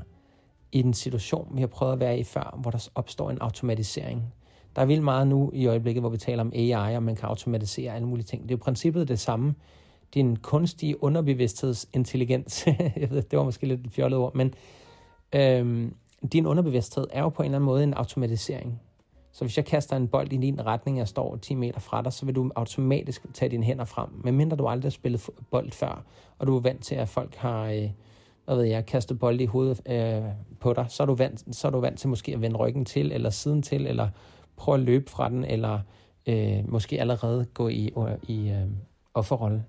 [0.73, 4.33] i en situation, vi har prøvet at være i før, hvor der opstår en automatisering.
[4.77, 7.29] Der er vildt meget nu i øjeblikket, hvor vi taler om AI, og man kan
[7.29, 8.43] automatisere alle mulige ting.
[8.43, 9.55] Det er jo princippet det samme.
[10.15, 14.55] Din kunstige underbevidsthedsintelligens, jeg ved, det var måske lidt et fjollet ord, men
[15.33, 15.95] øhm,
[16.33, 18.81] din underbevidsthed er jo på en eller anden måde en automatisering.
[19.33, 22.03] Så hvis jeg kaster en bold i din retning, og jeg står 10 meter fra
[22.03, 24.09] dig, så vil du automatisk tage dine hænder frem.
[24.25, 26.05] Medmindre du aldrig har spillet bold før,
[26.39, 27.91] og du er vant til, at folk har, øh,
[28.45, 30.23] hvad ved jeg, kastet bold i hovedet øh,
[30.61, 32.85] på dig, så er, du vant, så er du vant til måske at vende ryggen
[32.85, 34.09] til, eller siden til, eller
[34.61, 35.81] prøve at løbe fra den, eller
[36.27, 38.67] øh, måske allerede gå i, øh, i øh,
[39.15, 39.65] offerrolle.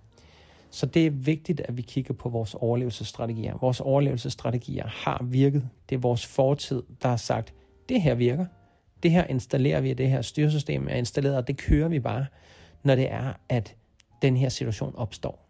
[0.70, 3.58] Så det er vigtigt, at vi kigger på vores overlevelsesstrategier.
[3.62, 5.70] Vores overlevelsesstrategier har virket.
[5.90, 7.54] Det er vores fortid, der har sagt,
[7.90, 8.46] det her virker.
[9.04, 12.26] Det her installerer vi, det her styresystem er installeret, og det kører vi bare,
[12.84, 13.76] når det er, at
[14.22, 15.48] den her situation opstår.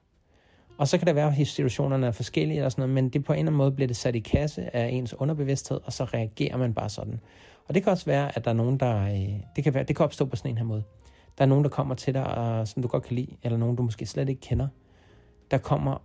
[0.77, 3.33] Og så kan det være, at situationerne er forskellige eller sådan noget, men det på
[3.33, 6.57] en eller anden måde bliver det sat i kasse af ens underbevidsthed, og så reagerer
[6.57, 7.19] man bare sådan.
[7.71, 9.03] Og det kan også være, at der er nogen, der...
[9.03, 10.83] Øh, det kan, være, det kan opstå på sådan en her måde.
[11.37, 13.75] Der er nogen, der kommer til dig, og, som du godt kan lide, eller nogen,
[13.75, 14.67] du måske slet ikke kender,
[15.51, 16.01] der kommer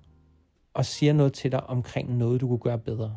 [0.74, 3.16] og siger noget til dig omkring noget, du kunne gøre bedre.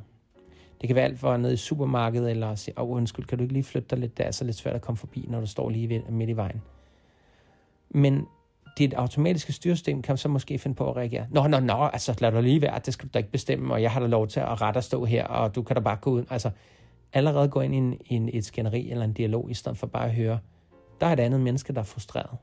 [0.82, 3.44] Det kan være alt fra nede i supermarkedet, eller sige, åh oh, undskyld, kan du
[3.44, 5.46] ikke lige flytte dig lidt, det er så lidt svært at komme forbi, når du
[5.46, 6.62] står lige ved, midt i vejen.
[7.90, 8.28] Men
[8.78, 11.28] dit automatiske styresystem kan så måske finde på at reagere.
[11.32, 13.82] Nå, nå, nå, altså lad dig lige være, det skal du da ikke bestemme, og
[13.82, 15.96] jeg har da lov til at rette og stå her, og du kan da bare
[15.96, 16.26] gå ud.
[16.30, 16.52] Altså,
[17.14, 20.06] allerede gå ind i, en, en, et skænderi eller en dialog, i stedet for bare
[20.06, 20.40] at høre,
[21.02, 22.38] der er et andet menneske, der er frustreret.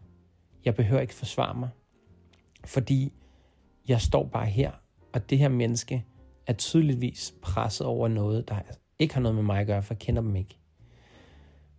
[0.65, 1.69] Jeg behøver ikke forsvare mig,
[2.65, 3.13] fordi
[3.89, 4.71] jeg står bare her,
[5.13, 6.05] og det her menneske
[6.47, 8.57] er tydeligvis presset over noget, der
[8.99, 10.59] ikke har noget med mig at gøre, for jeg kender dem ikke.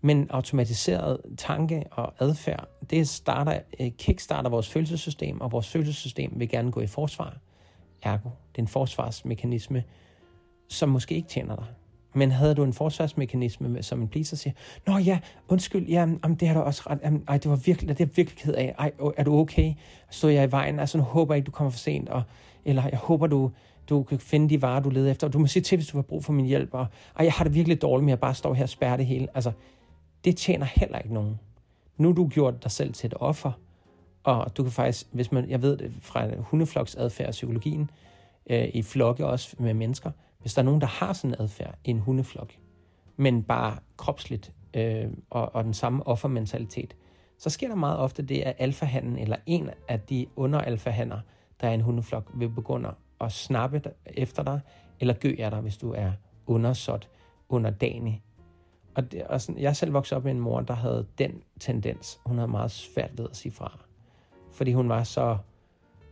[0.02, 6.50] Men automatiseret tanke og adfærd, det starter, øh, kickstarter vores følelsessystem, og vores følelsessystem vil
[6.50, 7.38] gerne gå i forsvar.
[8.02, 9.84] Ergo, det er en forsvarsmekanisme,
[10.70, 11.66] som måske ikke tjener dig.
[12.14, 14.54] Men havde du en forsvarsmekanisme som en pleaser siger,
[14.88, 17.98] Nå ja, undskyld, ja, jamen, det har du også ret, jamen, ej, det var virkelig,
[17.98, 19.74] det er virkelig ked af, ej, er du okay?
[20.10, 22.24] Stod jeg i vejen, altså nu håber jeg ikke, du kommer for sent, og,
[22.66, 23.52] eller jeg håber, du,
[23.90, 25.98] du kan finde de varer, du leder efter, og du må sige til, hvis du
[25.98, 26.86] har brug for min hjælp, og
[27.20, 29.28] ej, jeg har det virkelig dårligt med at bare står her og spærrer det hele.
[29.34, 29.52] Altså,
[30.26, 31.40] det tjener heller ikke nogen.
[31.98, 33.52] Nu har du gjort dig selv til et offer,
[34.24, 37.90] og du kan faktisk, hvis man, jeg ved det fra hundefloksadfærd og psykologien,
[38.50, 40.12] øh, i flokke også med mennesker,
[40.48, 42.54] hvis der er nogen, der har sådan en adfærd i en hundeflok,
[43.18, 46.96] men bare kropsligt øh, og, og den samme offermentalitet,
[47.38, 51.20] så sker der meget ofte det, at alfahanden eller en af de underalfahander,
[51.62, 54.60] der er en hundeflok, vil begynde at snappe efter dig,
[55.00, 56.12] eller gø af dig, hvis du er
[56.46, 57.10] undersåt,
[57.50, 58.24] underdanig.
[58.96, 62.20] Og, det, og sådan, jeg selv voksede op med en mor, der havde den tendens.
[62.26, 63.80] Hun havde meget svært ved at sige fra.
[64.54, 65.38] Fordi hun var så...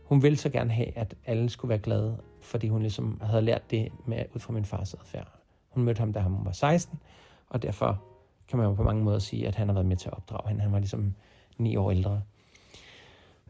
[0.04, 3.70] Hun ville så gerne have, at alle skulle være glade, fordi hun ligesom havde lært
[3.70, 5.28] det med, ud fra min fars adfærd.
[5.68, 6.98] Hun mødte ham, da han var 16,
[7.48, 8.02] og derfor
[8.48, 10.48] kan man jo på mange måder sige, at han har været med til at opdrage
[10.48, 10.62] hende.
[10.62, 11.14] Han var ligesom
[11.58, 12.22] ni år ældre.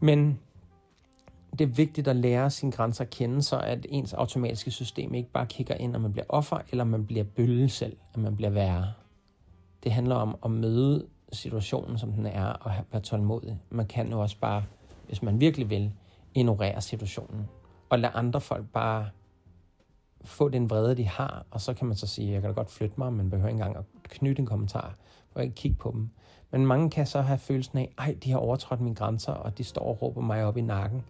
[0.00, 0.38] Men
[1.58, 5.30] det er vigtigt at lære sine grænser at kende, så at ens automatiske system ikke
[5.30, 8.50] bare kigger ind, når man bliver offer, eller man bliver bølle selv, at man bliver
[8.50, 8.92] værre.
[9.84, 13.58] Det handler om at møde situationen, som den er, og være tålmodig.
[13.70, 14.64] Man kan jo også bare,
[15.06, 15.92] hvis man virkelig vil,
[16.34, 17.48] ignorere situationen,
[17.88, 19.08] og lade andre folk bare
[20.24, 22.70] få den vrede, de har, og så kan man så sige, jeg kan da godt
[22.70, 24.94] flytte mig, men behøver ikke engang at knytte en kommentar,
[25.34, 26.10] og ikke kigge på dem.
[26.50, 29.64] Men mange kan så have følelsen af, ej, de har overtrådt mine grænser, og de
[29.64, 31.02] står og råber mig op i nakken.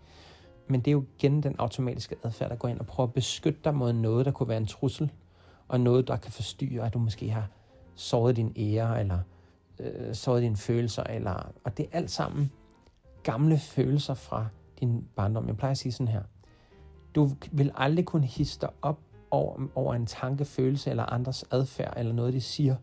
[0.68, 3.60] Men det er jo igen den automatiske adfærd, der går ind og prøver at beskytte
[3.64, 5.12] dig mod noget, der kunne være en trussel,
[5.68, 7.48] og noget, der kan forstyrre, at du måske har
[7.94, 9.18] såret din ære, eller
[9.78, 12.50] øh, såret dine følelser, eller, og det er alt sammen
[13.22, 14.46] gamle følelser fra
[14.80, 15.46] din barndom.
[15.46, 16.22] Jeg plejer at sige sådan her.
[17.16, 18.98] Du vil aldrig kunne hisse dig op
[19.30, 22.76] over, over en tanke, følelse eller andres adfærd, eller noget, de siger,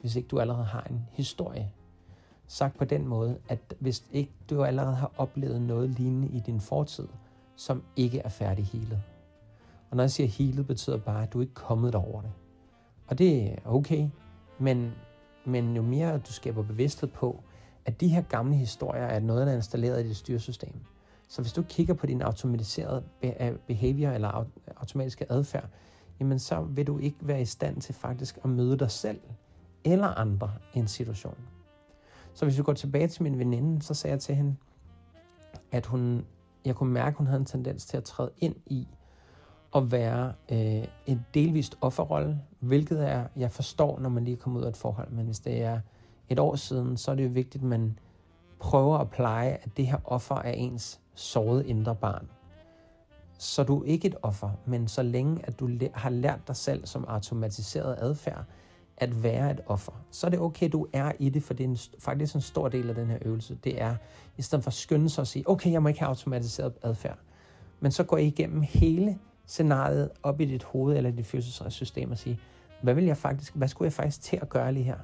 [0.00, 1.70] hvis ikke du allerede har en historie.
[2.46, 6.60] Sagt på den måde, at hvis ikke du allerede har oplevet noget lignende i din
[6.60, 7.08] fortid,
[7.56, 9.02] som ikke er færdig healet.
[9.90, 12.30] Og når jeg siger healet, betyder bare, at du ikke er kommet over det.
[13.06, 14.08] Og det er okay,
[14.58, 14.92] men,
[15.44, 17.42] men jo mere du skaber bevidsthed på,
[17.84, 20.74] at de her gamle historier er noget, der er installeret i dit styresystem.
[21.28, 25.68] Så hvis du kigger på din automatiserede øh, behavior eller automatiske adfærd,
[26.20, 29.20] jamen så vil du ikke være i stand til faktisk at møde dig selv
[29.84, 31.38] eller andre i en situation.
[32.34, 34.56] Så hvis vi går tilbage til min veninde, så sagde jeg til hende,
[35.72, 36.24] at hun
[36.66, 38.88] jeg kunne mærke, at hun havde en tendens til at træde ind i
[39.74, 44.64] at være øh, en delvist offerrolle, hvilket er, jeg forstår, når man lige kommer ud
[44.64, 45.80] af et forhold, men hvis det er
[46.28, 47.98] et år siden, så er det jo vigtigt, at man
[48.58, 52.28] prøver at pleje, at det her offer er ens såret indre barn.
[53.38, 56.86] Så du er ikke et offer, men så længe at du har lært dig selv
[56.86, 58.44] som automatiseret adfærd,
[58.96, 61.68] at være et offer, så er det okay, du er i det, for det er
[61.68, 63.58] en, faktisk en stor del af den her øvelse.
[63.64, 63.96] Det er,
[64.36, 67.18] i stedet for at skynde sig og sige, okay, jeg må ikke have automatiseret adfærd,
[67.80, 72.18] men så går I igennem hele scenariet op i dit hoved eller dit følelsessystem og
[72.18, 72.38] sige,
[72.82, 74.98] hvad vil jeg faktisk, hvad skulle jeg faktisk til at gøre lige her?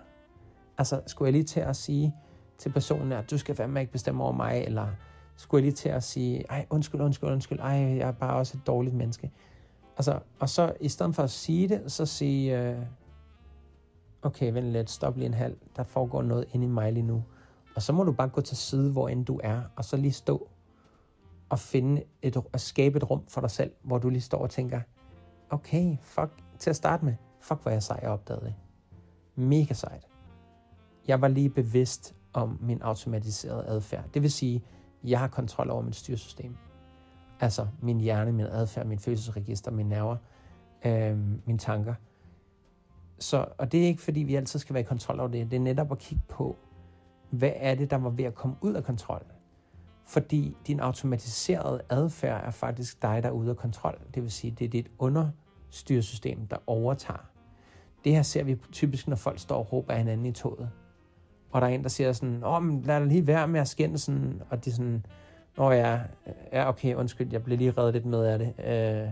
[0.79, 2.15] Altså, skulle jeg lige til at sige
[2.59, 4.87] til personen, at du skal fandme ikke bestemme over mig, eller
[5.37, 8.59] skulle jeg lige til at sige, ej, undskyld, undskyld, undskyld, ej, jeg er bare også
[8.59, 9.31] et dårligt menneske.
[9.97, 12.79] Altså, og så i stedet for at sige det, så sige, øh,
[14.23, 17.25] okay, vent lidt, stop lige en halv, der foregår noget inde i mig lige nu.
[17.77, 20.13] Og så må du bare gå til side, hvor end du er, og så lige
[20.13, 20.49] stå
[21.49, 24.51] og finde et, og skabe et rum for dig selv, hvor du lige står og
[24.51, 24.81] tænker,
[25.51, 28.55] okay, fuck, til at starte med, fuck, hvor jeg sej, jeg opdagede det.
[29.35, 30.09] Mega sejt.
[31.09, 34.05] Jeg var lige bevidst om min automatiserede adfærd.
[34.15, 34.65] Det vil sige,
[35.05, 36.57] jeg har kontrol over mit styresystem.
[37.41, 40.17] Altså min hjerne, min adfærd, min følelsesregister, mine nerver,
[40.85, 41.95] øh, mine tanker–
[43.23, 45.51] så, og det er ikke fordi, vi altid skal være i kontrol over det.
[45.51, 46.57] Det er netop at kigge på,
[47.31, 49.23] hvad er det, der var ved at komme ud af kontrol.
[50.07, 53.99] Fordi din automatiserede adfærd er faktisk dig, der er ude af kontrol.
[54.15, 57.31] Det vil sige, det er dit understyresystem, der overtager.
[58.05, 60.71] Det her ser vi typisk, når folk står og råber hinanden i toget.
[61.53, 63.99] Og der er en, der siger sådan, åh, men lad lige være med at skænde
[63.99, 65.07] sådan, og de sådan,
[65.59, 66.01] åh ja,
[66.53, 68.55] ja, okay, undskyld, jeg blev lige reddet lidt med af det.
[68.59, 69.09] Øh,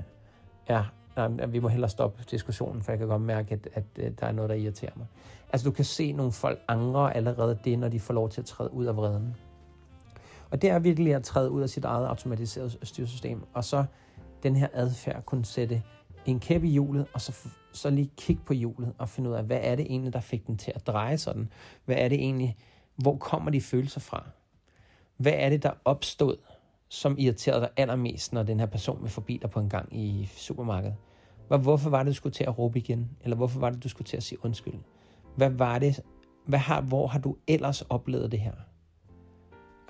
[0.68, 0.84] ja,
[1.16, 4.26] nej, vi må hellere stoppe diskussionen, for jeg kan godt mærke, at, at, at der
[4.26, 5.06] er noget, der irriterer mig.
[5.52, 8.46] Altså du kan se nogle folk angre allerede det, når de får lov til at
[8.46, 9.36] træde ud af vreden.
[10.50, 13.84] Og det er virkelig at træde ud af sit eget automatiserede styresystem, og så
[14.42, 15.82] den her adfærd kunne sætte
[16.26, 19.44] en kæp i hjulet, og så, så lige kigge på hjulet og finde ud af,
[19.44, 21.52] hvad er det egentlig, der fik den til at dreje sådan?
[21.84, 22.56] Hvad er det egentlig,
[22.96, 24.28] hvor kommer de følelser fra?
[25.16, 26.36] Hvad er det, der opstod,
[26.88, 30.28] som irriterede dig allermest, når den her person vil forbi dig på en gang i
[30.36, 30.96] supermarkedet?
[31.48, 33.10] Hvorfor var det, du skulle til at råbe igen?
[33.20, 34.74] Eller hvorfor var det, du skulle til at sige undskyld?
[35.36, 36.00] Hvad var det?
[36.46, 38.52] Hvad har, hvor har du ellers oplevet det her?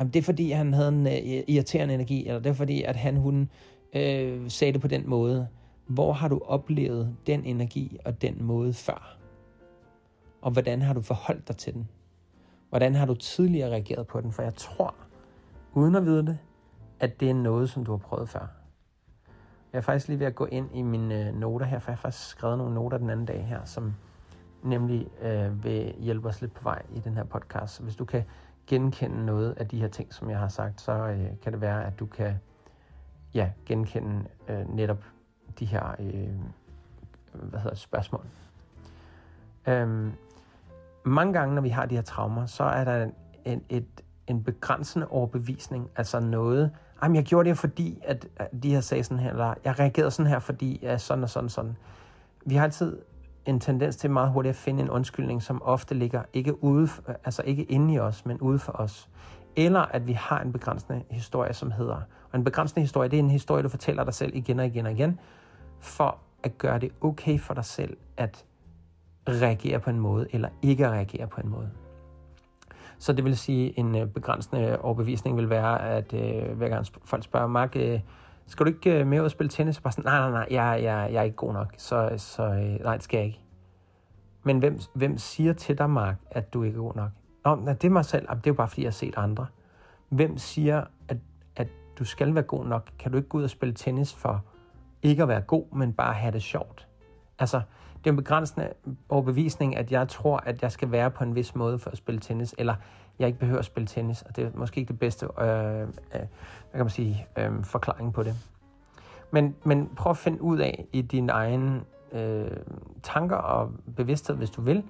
[0.01, 1.12] Jamen, det er fordi, han havde en uh,
[1.49, 3.51] irriterende energi, eller det er fordi, at han, hun
[3.93, 5.49] øh, sagde det på den måde.
[5.90, 9.18] Hvor har du oplevet den energi og den måde før?
[10.40, 11.88] Og hvordan har du forholdt dig til den?
[12.68, 14.33] Hvordan har du tidligere reageret på den?
[14.33, 14.94] For jeg tror,
[15.72, 16.38] uden at vide det,
[17.00, 18.46] at det er noget, som du har prøvet før.
[19.72, 21.96] Jeg er faktisk lige ved at gå ind i mine øh, noter her, for jeg
[21.96, 23.94] har faktisk skrevet nogle noter den anden dag her, som
[24.62, 27.74] nemlig øh, vil hjælpe os lidt på vej i den her podcast.
[27.74, 28.22] Så hvis du kan
[28.66, 31.87] genkende noget af de her ting, som jeg har sagt, så øh, kan det være,
[31.87, 32.35] at du kan
[33.35, 35.05] ja, genkende øh, netop
[35.59, 36.29] de her øh,
[37.33, 38.25] hvad hedder det, spørgsmål.
[39.67, 40.13] Øhm,
[41.05, 43.13] mange gange, når vi har de her traumer, så er der en,
[43.45, 43.87] en, et,
[44.27, 46.71] en begrænsende overbevisning, altså noget,
[47.03, 48.27] jamen jeg gjorde det fordi, at,
[48.63, 51.45] de har sagt sådan her, eller jeg reagerede sådan her, fordi ja, sådan og sådan
[51.45, 51.77] og sådan.
[52.47, 52.99] Vi har altid
[53.47, 56.89] en tendens til meget hurtigt at finde en undskyldning, som ofte ligger ikke ude,
[57.25, 59.09] altså ikke inde i os, men ude for os.
[59.57, 62.01] Eller at vi har en begrænsende historie, som hedder,
[62.33, 64.87] og en begrænsende historie, det er en historie, du fortæller dig selv igen og igen
[64.87, 65.21] og igen,
[65.81, 68.45] for at gøre det okay for dig selv at
[69.29, 71.71] reagere på en måde, eller ikke at reagere på en måde.
[72.99, 76.87] Så det vil sige, en øh, begrænsende øh, overbevisning vil være, at øh, hver gang
[77.05, 78.01] folk spørger, Mark, øh,
[78.47, 79.81] skal du ikke øh, med ud og spille tennis?
[79.81, 82.85] Bare sådan, nej, nej, nej, jeg, jeg, jeg er ikke god nok, så, så øh,
[82.85, 83.40] nej, det skal jeg ikke.
[84.43, 87.11] Men hvem, hvem siger til dig, Mark, at du ikke er god nok?
[87.45, 88.29] Nå, nej, det er mig selv.
[88.29, 89.47] Det er jo bare, fordi jeg har set andre.
[90.09, 91.16] Hvem siger, at,
[91.57, 92.90] at du skal være god nok?
[92.99, 94.45] Kan du ikke gå ud og spille tennis for
[95.03, 96.89] ikke at være god, men bare have det sjovt?
[97.39, 97.61] Altså,
[97.99, 98.69] det er en begrænsende
[99.09, 102.21] overbevisning, at jeg tror, at jeg skal være på en vis måde for at spille
[102.21, 102.75] tennis, eller
[103.19, 105.87] jeg ikke behøver at spille tennis, og det er måske ikke det bedste øh, øh,
[106.11, 106.21] hvad
[106.73, 108.35] kan man sige, øh, forklaring på det.
[109.31, 111.81] Men, men prøv at finde ud af i dine egne
[112.13, 112.51] øh,
[113.03, 114.85] tanker og bevidsthed, hvis du vil.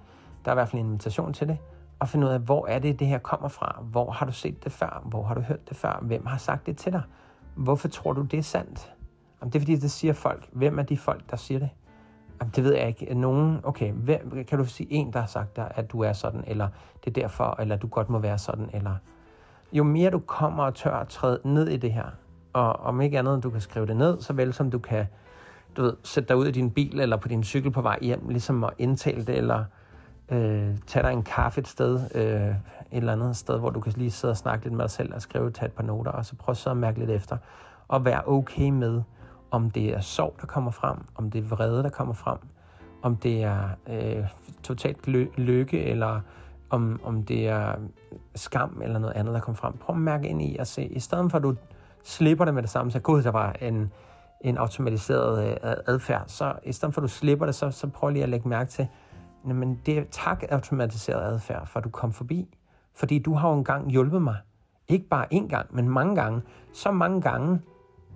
[0.44, 1.58] Der er i hvert fald en invitation til det.
[1.98, 3.82] Og finde ud af, hvor er det, det her kommer fra?
[3.82, 5.02] Hvor har du set det før?
[5.04, 5.98] Hvor har du hørt det før?
[6.02, 7.02] Hvem har sagt det til dig?
[7.54, 8.92] Hvorfor tror du, det er sandt?
[9.40, 10.48] Jamen, det er fordi, det siger folk.
[10.52, 11.68] Hvem er de folk, der siger det?
[12.40, 13.14] Jamen, det ved jeg ikke.
[13.14, 16.44] Nogen, okay, hvem, kan du sige en, der har sagt dig, at du er sådan,
[16.46, 16.68] eller
[17.04, 18.94] det er derfor, eller du godt må være sådan, eller...
[19.72, 22.06] Jo mere du kommer og tør at træde ned i det her,
[22.52, 25.06] og om ikke andet, du kan skrive det ned, så vel som du kan
[25.76, 28.28] du ved, sætte dig ud i din bil eller på din cykel på vej hjem,
[28.28, 29.64] ligesom at indtale det, eller
[30.28, 32.56] øh, tage dig en kaffe et sted, øh, et
[32.92, 35.22] eller andet sted, hvor du kan lige sidde og snakke lidt med dig selv og
[35.22, 37.36] skrive, tage et par noter, og så prøve så at mærke lidt efter,
[37.88, 39.02] og være okay med,
[39.50, 42.38] om det er sorg, der kommer frem, om det er vrede, der kommer frem,
[43.02, 44.24] om det er øh,
[44.62, 46.20] totalt ly- lykke, eller
[46.70, 47.74] om, om det er
[48.34, 49.76] skam eller noget andet, der kommer frem.
[49.76, 51.54] Prøv at mærke ind i og se, i stedet for at du
[52.04, 53.92] slipper det med det samme, så gud, der var en,
[54.40, 58.10] en automatiseret øh, adfærd, så i stedet for at du slipper det, så, så prøv
[58.10, 58.88] lige at lægge mærke til,
[59.44, 62.56] men det er tak automatiseret adfærd, for at du kom forbi.
[62.94, 64.36] Fordi du har jo engang hjulpet mig.
[64.88, 66.42] Ikke bare én gang, men mange gange.
[66.72, 67.60] Så mange gange,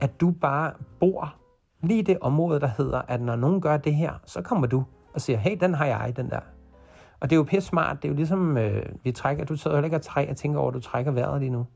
[0.00, 1.34] at du bare bor
[1.82, 4.84] lige i det område, der hedder, at når nogen gør det her, så kommer du
[5.14, 6.40] og siger, hey, den har jeg, den der.
[7.20, 8.02] Og det er jo pisse smart.
[8.02, 10.60] Det er jo ligesom, øh, vi trækker, du sidder heller ikke og, træ, og tænker
[10.60, 11.66] over, at du trækker vejret lige nu.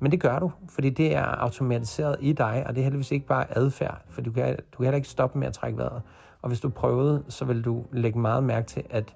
[0.00, 3.26] Men det gør du, fordi det er automatiseret i dig, og det er heldigvis ikke
[3.26, 6.02] bare adfærd, for du kan, du kan heller ikke stoppe med at trække vejret.
[6.42, 9.14] Og hvis du prøvede, så vil du lægge meget mærke til, at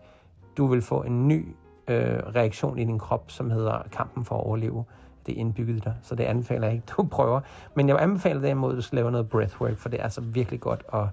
[0.56, 1.46] du vil få en ny
[1.88, 4.84] øh, reaktion i din krop, som hedder kampen for at overleve
[5.28, 7.40] det er indbygget i dig, så det anbefaler jeg ikke, du prøver.
[7.74, 10.60] Men jeg anbefaler derimod, at du skal lave noget breathwork, for det er altså virkelig
[10.60, 11.04] godt at,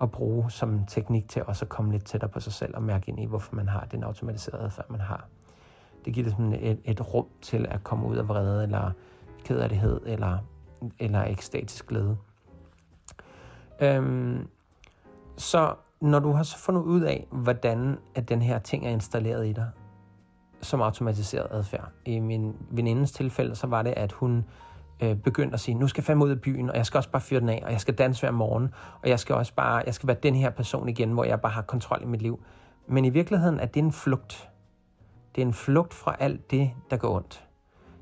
[0.00, 3.08] at bruge som teknik til også at komme lidt tættere på sig selv og mærke
[3.08, 5.26] ind i, hvorfor man har den automatiserede adfærd, man har.
[6.04, 8.90] Det giver sådan et, et rum til at komme ud af vrede, eller
[9.44, 10.38] kederlighed, eller,
[10.98, 12.16] eller ekstatisk glæde.
[13.80, 14.48] Øhm,
[15.36, 19.46] så når du har så fundet ud af, hvordan at den her ting er installeret
[19.46, 19.70] i dig,
[20.62, 21.88] som automatiseret adfærd.
[22.04, 24.44] I min venindes tilfælde, så var det, at hun
[25.02, 27.10] øh, begyndte at sige, nu skal jeg fandme ud af byen, og jeg skal også
[27.10, 29.82] bare fyre den af, og jeg skal danse hver morgen, og jeg skal også bare,
[29.86, 32.44] jeg skal være den her person igen, hvor jeg bare har kontrol i mit liv.
[32.86, 34.48] Men i virkeligheden er det en flugt.
[35.34, 37.44] Det er en flugt fra alt det, der går ondt.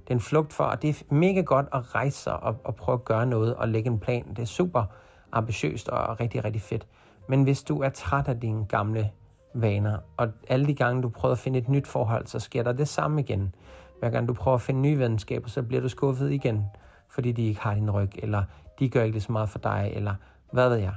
[0.03, 2.77] Det er en flugt for, og det er mega godt at rejse sig og, og
[2.77, 4.25] prøve at gøre noget og lægge en plan.
[4.29, 4.85] Det er super
[5.33, 6.87] ambitiøst og rigtig, rigtig fedt.
[7.29, 9.11] Men hvis du er træt af dine gamle
[9.55, 9.99] vaner.
[10.17, 12.89] Og alle de gange, du prøver at finde et nyt forhold, så sker der det
[12.89, 13.55] samme igen.
[13.99, 16.65] Hver gang du prøver at finde nye venskaber, så bliver du skuffet igen,
[17.09, 18.43] fordi de ikke har din ryg, eller
[18.79, 20.15] de gør ikke lige så meget for dig, eller
[20.53, 20.95] hvad ved jeg.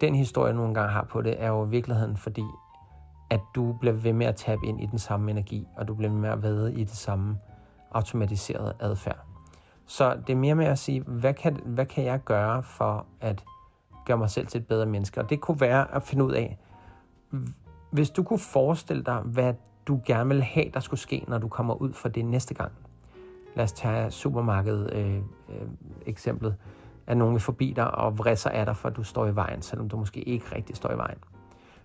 [0.00, 2.44] Den historie, du nogle gange har på det, er jo i virkeligheden fordi,
[3.30, 6.10] at du bliver ved med at tabe ind i den samme energi, og du bliver
[6.10, 7.38] ved med at vade i det samme
[7.90, 9.18] automatiserede adfærd.
[9.86, 13.44] Så det er mere med at sige, hvad kan, hvad kan jeg gøre for at
[14.06, 15.20] gøre mig selv til et bedre menneske.
[15.20, 16.58] Og det kunne være at finde ud af,
[17.94, 19.54] hvis du kunne forestille dig, hvad
[19.86, 22.72] du gerne vil have, der skulle ske, når du kommer ud for det næste gang.
[23.56, 25.68] Lad os tage supermarkedet øh, øh,
[26.06, 26.56] eksemplet,
[27.06, 29.62] at nogen vil forbi dig og vrisser af dig, for at du står i vejen,
[29.62, 31.18] selvom du måske ikke rigtig står i vejen.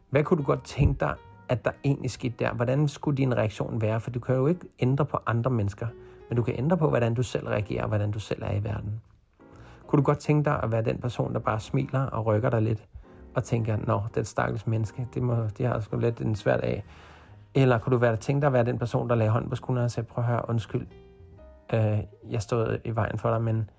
[0.10, 1.16] Hvad kunne du godt tænke dig,
[1.49, 2.53] at der egentlig skete der?
[2.53, 3.99] Hvordan skulle din reaktion være?
[3.99, 5.88] For du kan jo ikke ændre på andre mennesker,
[6.30, 8.64] men du kan ændre på, hvordan du selv reagerer, og hvordan du selv er i
[8.64, 9.01] verden.
[9.88, 12.62] Kunne du godt tænke dig at være den person, der bare smiler og rykker dig
[12.62, 12.88] lidt,
[13.36, 16.84] og tænker, nå, det stakkels menneske, det, må, det har sgu lidt en svært af.
[17.55, 19.86] Eller kunne du være, tænke dig at være den person, der lagde hånd på skulderen
[19.86, 20.88] og sagde, prøv at høre, undskyld,
[21.73, 21.99] øh,
[22.30, 23.69] jeg stod i vejen for dig, men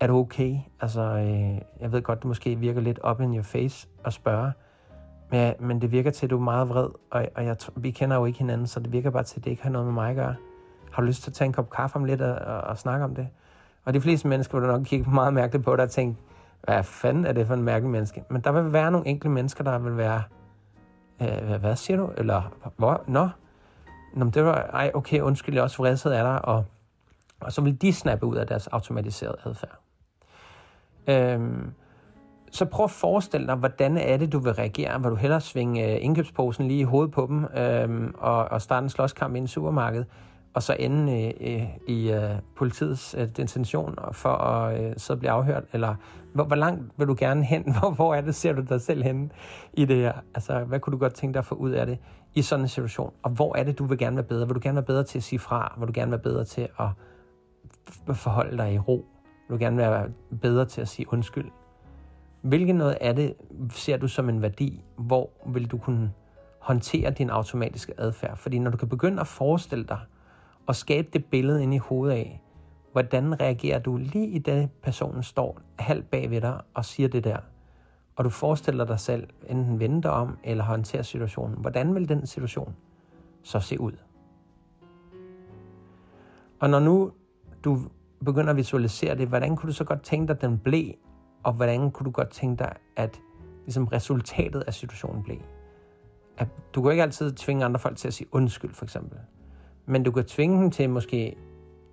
[0.00, 0.56] er du okay?
[0.80, 4.52] Altså, øh, jeg ved godt, det måske virker lidt up in your face at spørge,
[5.30, 8.16] men, men det virker til, at du er meget vred, og, og jeg, vi kender
[8.16, 10.10] jo ikke hinanden, så det virker bare til, at det ikke har noget med mig
[10.10, 10.34] at gøre.
[10.92, 13.04] Har du lyst til at tage en kop kaffe om lidt og, og, og snakke
[13.04, 13.28] om det?
[13.84, 16.20] Og de fleste mennesker vil nok kigge meget mærkeligt på dig og tænke,
[16.62, 18.24] hvad fanden er det for en mærkelig menneske?
[18.30, 20.22] Men der vil være nogle enkelte mennesker, der vil være,
[21.22, 22.10] øh, hvad siger du?
[22.16, 22.42] Eller,
[22.76, 23.04] hvor?
[23.06, 23.28] Nå?
[24.14, 26.64] Nå, det var, ej, okay, undskyld, jeg er også vredset af dig, og,
[27.40, 29.78] og så vil de snappe ud af deres automatiserede adfærd.
[31.06, 31.72] Øhm,
[32.50, 35.02] så prøv at forestille dig, hvordan er det, du vil reagere?
[35.02, 38.84] Vil du hellere svinge øh, indkøbsposen lige i hovedet på dem øhm, og, og starte
[38.84, 40.04] en slåskamp i en supermarked?
[40.56, 45.64] Og så ende øh, i øh, politiets øh, detention for at øh, så blive afhørt?
[45.72, 45.94] Eller
[46.34, 47.62] hvor, hvor langt vil du gerne hen?
[47.78, 49.32] Hvor, hvor er det, ser du dig selv hen
[49.72, 50.12] i det her?
[50.34, 51.98] Altså, hvad kunne du godt tænke dig at få ud af det
[52.34, 53.12] i sådan en situation?
[53.22, 54.46] Og hvor er det, du vil gerne være bedre?
[54.46, 55.74] Vil du gerne være bedre til at sige fra?
[55.78, 56.88] Vil du gerne være bedre til at
[58.16, 59.06] forholde dig i ro?
[59.48, 60.08] Vil du gerne være
[60.42, 61.50] bedre til at sige undskyld?
[62.42, 63.34] Hvilket noget af det
[63.70, 64.84] ser du som en værdi?
[64.98, 66.12] Hvor vil du kunne
[66.60, 68.36] håndtere din automatiske adfærd?
[68.36, 69.98] Fordi når du kan begynde at forestille dig,
[70.66, 72.42] og skabe det billede ind i hovedet af,
[72.92, 77.24] hvordan reagerer du lige i det, personen står halvt bag ved dig og siger det
[77.24, 77.38] der,
[78.16, 82.26] og du forestiller dig selv enten vende dig om eller håndtere situationen, hvordan vil den
[82.26, 82.76] situation
[83.42, 83.92] så se ud?
[86.60, 87.12] Og når nu
[87.64, 87.78] du
[88.24, 90.92] begynder at visualisere det, hvordan kunne du så godt tænke dig, at den blev,
[91.42, 93.20] og hvordan kunne du godt tænke dig, at
[93.64, 95.38] ligesom resultatet af situationen blev?
[96.38, 99.18] At du kan ikke altid tvinge andre folk til at sige undskyld, for eksempel.
[99.86, 101.36] Men du kan tvinge dem til måske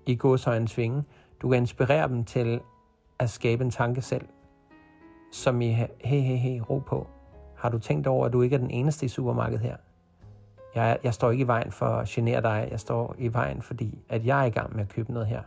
[0.06, 1.04] i godsøjne tvinge.
[1.42, 2.60] Du kan inspirere dem til
[3.20, 4.26] at skabe en tanke selv,
[5.32, 7.08] som i, hey, hey, hey, ro på.
[7.56, 9.78] Har du tænkt over, at du ikke er den eneste i supermarkedet her?
[10.76, 12.68] Jeg, jeg står ikke i vejen for at genere dig.
[12.72, 15.42] Jeg står i vejen, fordi at jeg er i gang med at købe noget her.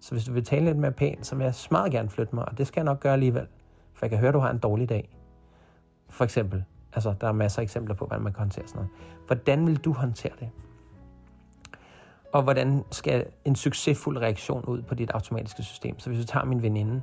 [0.00, 2.48] Så hvis du vil tale lidt mere pænt, så vil jeg meget gerne flytte mig,
[2.48, 3.46] og det skal jeg nok gøre alligevel.
[3.94, 5.16] For jeg kan høre, at du har en dårlig dag.
[6.08, 6.64] For eksempel.
[6.92, 8.90] Altså, der er masser af eksempler på, hvordan man kan håndtere sådan noget.
[9.26, 10.50] Hvordan vil du håndtere det?
[12.32, 15.98] Og hvordan skal en succesfuld reaktion ud på dit automatiske system.
[15.98, 17.02] Så hvis du tager min veninde,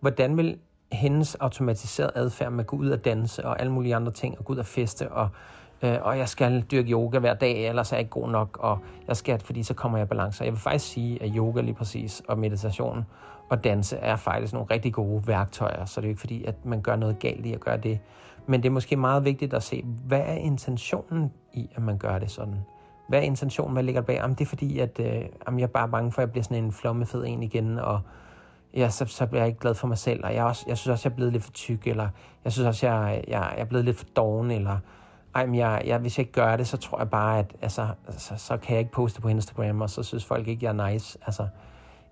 [0.00, 0.58] hvordan vil
[0.92, 4.44] hendes automatiserede adfærd med at gå ud og danse og alle mulige andre ting, og
[4.44, 5.28] gå ud og feste, og,
[5.82, 8.78] øh, og jeg skal dyrke yoga hver dag, ellers er jeg ikke god nok, og
[9.08, 10.44] jeg skal, fordi så kommer jeg i balance.
[10.44, 13.06] Jeg vil faktisk sige, at yoga lige præcis, og meditation
[13.48, 16.64] og danse er faktisk nogle rigtig gode værktøjer, så det er jo ikke fordi, at
[16.64, 17.98] man gør noget galt i at gøre det.
[18.46, 22.18] Men det er måske meget vigtigt at se, hvad er intentionen i, at man gør
[22.18, 22.58] det sådan.
[23.12, 23.72] Hvad er intentionen?
[23.72, 24.16] Hvad ligger der bag?
[24.16, 26.44] Jamen, det er fordi, at øh, jamen, jeg er bare bange for, at jeg bliver
[26.44, 28.00] sådan en flommefed en igen, og
[28.76, 30.92] ja, så, så bliver jeg ikke glad for mig selv, og jeg, også, jeg synes
[30.92, 32.08] også, jeg er blevet lidt for tyk, eller
[32.44, 34.78] jeg synes også, jeg, jeg, jeg er blevet lidt for doven, eller
[35.34, 37.88] ej, men jeg, jeg, hvis jeg ikke gør det, så tror jeg bare, at altså,
[38.10, 40.90] så, så kan jeg ikke poste på Instagram, og så synes folk ikke, jeg er
[40.90, 41.18] nice.
[41.26, 41.46] Altså,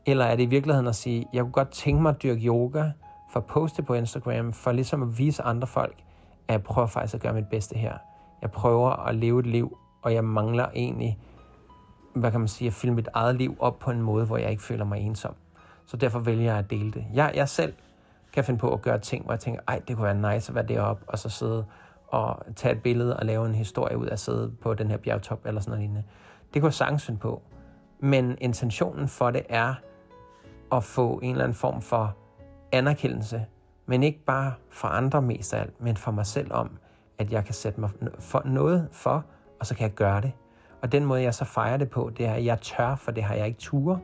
[0.07, 2.90] eller er det i virkeligheden at sige, jeg kunne godt tænke mig at dyrke yoga,
[3.32, 5.96] for at poste på Instagram, for ligesom at vise andre folk,
[6.48, 7.94] at jeg prøver faktisk at gøre mit bedste her.
[8.42, 11.18] Jeg prøver at leve et liv, og jeg mangler egentlig,
[12.14, 14.51] hvad kan man sige, at filme mit eget liv op på en måde, hvor jeg
[14.51, 15.34] ikke føler mig ensom.
[15.86, 17.05] Så derfor vælger jeg at dele det.
[17.14, 17.72] Jeg, jeg selv
[18.32, 20.55] kan finde på at gøre ting, hvor jeg tænker, ej, det kunne være nice at
[20.55, 21.64] være deroppe, og så sidde
[22.09, 24.96] og tage et billede og lave en historie ud af at sidde på den her
[24.96, 26.05] bjergtop eller sådan noget lignende.
[26.55, 27.42] Det kunne jeg sagtens finde på.
[28.01, 29.74] Men intentionen for det er
[30.72, 32.16] at få en eller anden form for
[32.72, 33.44] anerkendelse,
[33.86, 36.70] men ikke bare for andre mest af alt, men for mig selv om,
[37.18, 39.24] at jeg kan sætte mig for noget for,
[39.61, 40.32] og så kan jeg gøre det.
[40.82, 43.22] Og den måde, jeg så fejrer det på, det er, at jeg tør, for det
[43.22, 44.00] har jeg ikke ture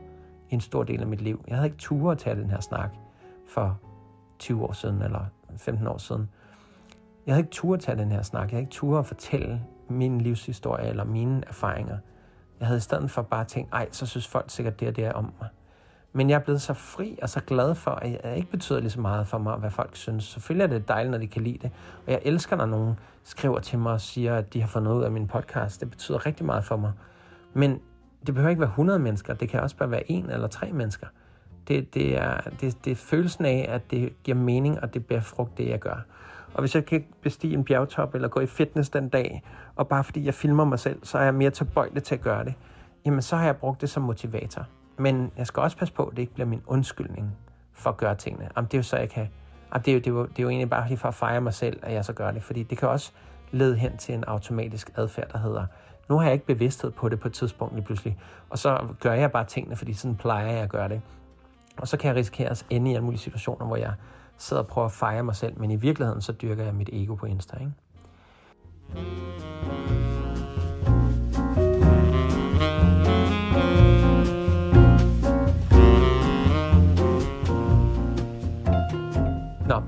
[0.49, 1.43] i en stor del af mit liv.
[1.47, 2.89] Jeg havde ikke ture at tage den her snak
[3.47, 3.79] for
[4.39, 5.25] 20 år siden, eller
[5.57, 6.29] 15 år siden.
[7.25, 8.41] Jeg havde ikke ture at tage den her snak.
[8.41, 11.97] Jeg havde ikke ture at fortælle min livshistorie eller mine erfaringer.
[12.59, 15.13] Jeg havde i stedet for bare tænkt, ej, så synes folk sikkert det og det
[15.13, 15.49] om mig.
[16.17, 18.89] Men jeg er blevet så fri og så glad for, at jeg ikke betyder lige
[18.89, 20.23] så meget for mig, hvad folk synes.
[20.23, 21.71] Selvfølgelig er det dejligt, når de kan lide det.
[22.05, 24.97] Og jeg elsker, når nogen skriver til mig og siger, at de har fået noget
[24.97, 25.81] ud af min podcast.
[25.81, 26.91] Det betyder rigtig meget for mig.
[27.53, 27.79] Men
[28.27, 29.33] det behøver ikke være 100 mennesker.
[29.33, 31.07] Det kan også bare være en eller tre mennesker.
[31.67, 35.21] Det, det, er, det, det er følelsen af, at det giver mening, og det bærer
[35.21, 36.05] frugt, det jeg gør.
[36.53, 39.43] Og hvis jeg kan bestige en bjergtop eller gå i fitness den dag,
[39.75, 42.45] og bare fordi jeg filmer mig selv, så er jeg mere tilbøjelig til at gøre
[42.45, 42.53] det,
[43.05, 44.67] jamen så har jeg brugt det som motivator.
[44.97, 47.37] Men jeg skal også passe på, at det ikke bliver min undskyldning
[47.73, 48.49] for at gøre tingene.
[48.55, 49.29] Jamen, det er jo så, jeg kan...
[49.73, 51.41] Jamen, det, er jo, det, er jo, det er jo egentlig bare for at fejre
[51.41, 52.43] mig selv, at jeg så gør det.
[52.43, 53.11] Fordi det kan også
[53.51, 55.65] lede hen til en automatisk adfærd, der hedder,
[56.09, 58.17] nu har jeg ikke bevidsthed på det på et tidspunkt lige pludselig,
[58.49, 61.01] og så gør jeg bare tingene, fordi sådan plejer jeg at gøre det.
[61.77, 63.93] Og så kan jeg risikere at ende i alle mulige situationer, hvor jeg
[64.37, 67.15] sidder og prøver at fejre mig selv, men i virkeligheden så dyrker jeg mit ego
[67.15, 67.57] på Insta.
[67.59, 67.71] Ikke?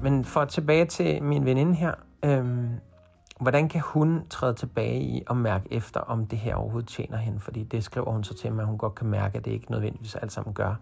[0.02, 1.93] Men for tilbage til min veninde her.
[2.26, 2.70] Øhm,
[3.39, 7.39] hvordan kan hun træde tilbage i og mærke efter, om det her overhovedet tjener hende?
[7.39, 9.72] Fordi det skriver hun så til mig, at hun godt kan mærke, at det ikke
[9.72, 10.76] nødvendigvis alt sammen gør.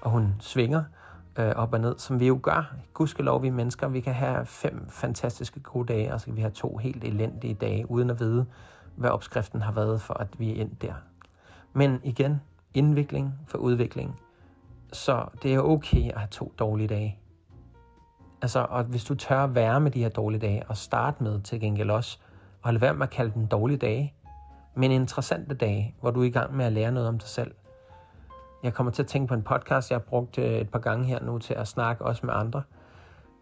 [0.00, 0.84] Og hun svinger
[1.38, 2.74] øh, op og ned, som vi jo gør.
[2.94, 6.50] Gudskelov, vi mennesker, vi kan have fem fantastiske gode dage, og så kan vi have
[6.50, 8.46] to helt elendige dage, uden at vide,
[8.96, 10.94] hvad opskriften har været for, at vi er endt der.
[11.72, 12.40] Men igen,
[12.74, 14.20] indvikling for udvikling.
[14.92, 17.18] Så det er okay at have to dårlige dage.
[18.44, 21.40] Altså, og hvis du tør at være med de her dårlige dage, og starte med
[21.40, 22.18] til gengæld også,
[22.62, 24.14] og lade være med at kalde dem dårlige dage,
[24.74, 27.54] men interessante dage, hvor du er i gang med at lære noget om dig selv.
[28.62, 31.04] Jeg kommer til at tænke på en podcast, jeg har brugt øh, et par gange
[31.04, 32.62] her nu til at snakke også med andre,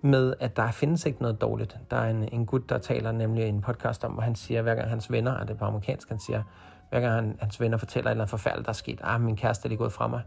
[0.03, 1.78] med at der findes ikke noget dårligt.
[1.90, 4.62] Der er en, en gut, der taler nemlig i en podcast om, hvor han siger,
[4.62, 6.42] hver gang hans venner, og det er på amerikansk, han siger,
[6.90, 9.36] hver gang han, hans venner fortæller et eller andet forfærdeligt, der er sket, ah, min
[9.36, 10.22] kæreste er lige gået fra mig.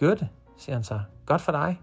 [0.00, 1.00] Gør det, siger han så.
[1.26, 1.80] Godt for dig.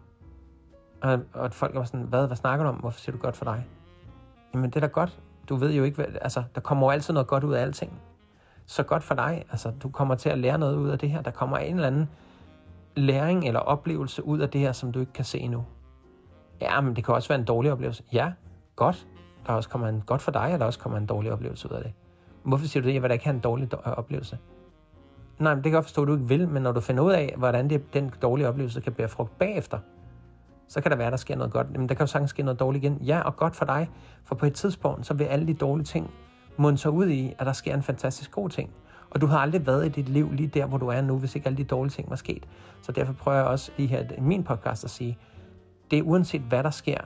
[1.06, 2.76] Og, og folk er sådan, hvad, hvad snakker du om?
[2.76, 3.68] Hvorfor siger du godt for dig?
[4.54, 5.20] Jamen, det er da godt.
[5.50, 8.02] Du ved jo ikke, hvad, altså, der kommer jo altid noget godt ud af alting.
[8.66, 9.46] Så godt for dig.
[9.52, 11.22] Altså, du kommer til at lære noget ud af det her.
[11.22, 12.10] Der kommer en eller anden
[12.96, 15.66] læring eller oplevelse ud af det her, som du ikke kan se endnu.
[16.62, 18.04] Ja, men det kan også være en dårlig oplevelse.
[18.14, 18.32] Ja,
[18.76, 19.08] godt.
[19.48, 21.76] Der også kommer en godt for dig, og der også kommer en dårlig oplevelse ud
[21.76, 21.94] af det.
[22.44, 22.94] Hvorfor siger du det?
[22.94, 24.38] Jeg vil da ikke have en dårlig oplevelse.
[25.40, 27.12] Nej, men det kan jeg forstå, at du ikke vil, men når du finder ud
[27.12, 29.80] af, hvordan det, den dårlige oplevelse kan bære frugt bagefter,
[30.68, 31.78] så kan der være, der sker noget godt.
[31.78, 32.98] Men der kan jo sagtens ske noget dårligt igen.
[32.98, 33.90] Ja, og godt for dig,
[34.24, 36.12] for på et tidspunkt, så vil alle de dårlige ting
[36.58, 38.70] munde sig ud i, at der sker en fantastisk god ting.
[39.10, 41.36] Og du har aldrig været i dit liv lige der, hvor du er nu, hvis
[41.36, 42.48] ikke alle de dårlige ting var sket.
[42.82, 45.18] Så derfor prøver jeg også lige her i min podcast at sige,
[45.92, 46.98] det er uanset hvad der sker,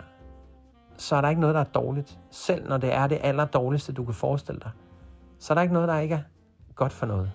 [0.97, 2.20] så er der ikke noget, der er dårligt.
[2.32, 4.72] Selv når det er det aller dårligste, du kan forestille dig,
[5.39, 6.22] så er der ikke noget, der ikke er
[6.76, 7.32] godt for noget.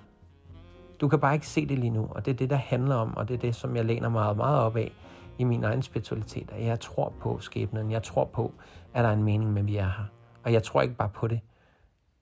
[1.01, 3.17] Du kan bare ikke se det lige nu, og det er det, der handler om,
[3.17, 4.93] og det er det, som jeg læner meget, meget op af
[5.39, 7.91] i min egen spiritualitet, at jeg tror på skæbnen.
[7.91, 8.53] Jeg tror på,
[8.95, 10.05] at der er en mening med, at vi er her.
[10.45, 11.41] Og jeg tror ikke bare på det.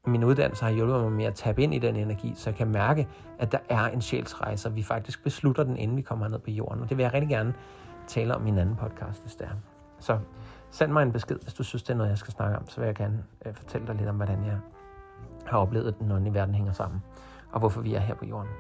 [0.07, 2.69] Min uddannelse har hjulpet mig med at tabe ind i den energi, så jeg kan
[2.69, 3.09] mærke,
[3.39, 6.51] at der er en sjælsrejse, og vi faktisk beslutter den, inden vi kommer ned på
[6.51, 6.83] jorden.
[6.83, 7.55] Og det vil jeg rigtig gerne
[8.07, 9.55] tale om i en anden podcast, hvis det er.
[9.99, 10.19] Så
[10.71, 12.69] send mig en besked, hvis du synes, det er noget, jeg skal snakke om.
[12.69, 14.59] Så vil jeg gerne øh, fortælle dig lidt om, hvordan jeg
[15.47, 17.03] har oplevet den, åndelige verden hænger sammen,
[17.53, 18.51] og hvorfor vi er her på jorden.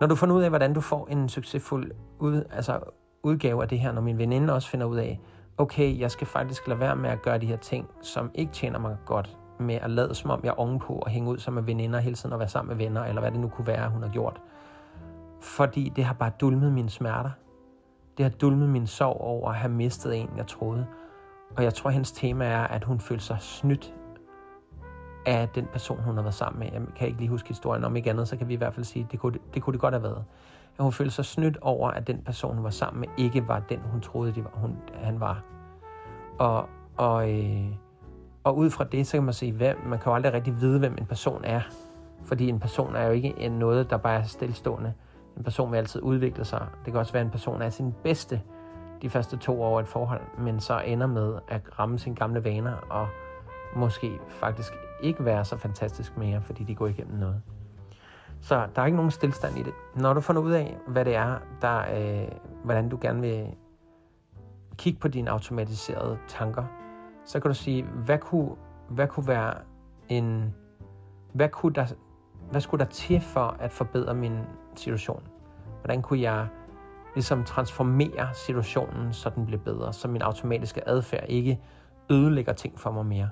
[0.00, 2.80] Når du finder ud af, hvordan du får en succesfuld ud, altså
[3.24, 5.20] udgave af det her, når min veninde også finder ud af,
[5.58, 8.78] okay, jeg skal faktisk lade være med at gøre de her ting, som ikke tjener
[8.78, 11.62] mig godt, med at lade som om jeg er ovenpå og hænge ud som med
[11.62, 14.02] veninder hele tiden og være sammen med venner, eller hvad det nu kunne være, hun
[14.02, 14.40] har gjort.
[15.40, 17.30] Fordi det har bare dulmet mine smerter.
[18.16, 20.86] Det har dulmet min sorg over at have mistet en, jeg troede.
[21.56, 23.94] Og jeg tror, hendes tema er, at hun føler sig snydt
[25.26, 26.68] af den person, hun har været sammen med.
[26.72, 28.84] Jeg kan ikke lige huske historien om ikke andet, så kan vi i hvert fald
[28.84, 30.24] sige, at det kunne det, kunne det godt have været
[30.78, 33.60] at hun følte sig snydt over, at den person, hun var sammen med, ikke var
[33.60, 35.42] den, hun troede, det var, hun, han var.
[36.38, 37.66] Og, og, øh,
[38.44, 40.78] og ud fra det, så kan man sige, hvem, man kan jo aldrig rigtig vide,
[40.78, 41.60] hvem en person er.
[42.24, 44.94] Fordi en person er jo ikke noget, der bare er stillestående.
[45.36, 46.66] En person vil altid udvikle sig.
[46.84, 48.40] Det kan også være, at en person er sin bedste
[49.02, 52.76] de første to år et forhold, men så ender med at ramme sine gamle vaner
[52.90, 53.08] og
[53.76, 54.72] måske faktisk
[55.02, 57.42] ikke være så fantastisk mere, fordi de går igennem noget.
[58.44, 59.72] Så der er ikke nogen stillstand i det.
[59.96, 62.28] Når du finder ud af, hvad det er, der, øh,
[62.64, 63.54] hvordan du gerne vil
[64.76, 66.64] kigge på dine automatiserede tanker,
[67.24, 68.50] så kan du sige, hvad kunne,
[68.88, 69.54] hvad kunne være
[70.08, 70.54] en,
[71.32, 71.86] hvad, kunne der,
[72.50, 74.38] hvad skulle der til for at forbedre min
[74.76, 75.22] situation?
[75.80, 76.46] Hvordan kunne jeg
[77.14, 81.60] ligesom transformere situationen, så den bliver bedre, så min automatiske adfærd ikke
[82.10, 83.28] ødelægger ting for mig mere?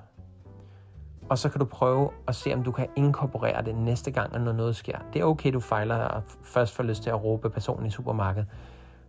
[1.33, 4.51] Og så kan du prøve at se, om du kan inkorporere det næste gang, når
[4.51, 4.97] noget sker.
[5.13, 8.47] Det er okay, du fejler og først får lyst til at råbe personen i supermarkedet,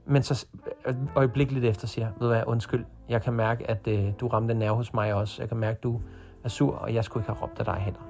[0.07, 0.47] men så
[0.87, 4.55] øh, øjeblikkeligt efter siger, ved du hvad, undskyld, jeg kan mærke, at øh, du ramte
[4.55, 5.43] nerve hos mig også.
[5.43, 6.01] Jeg kan mærke, at du
[6.45, 8.01] er sur, og jeg skulle ikke have råbt af dig heller.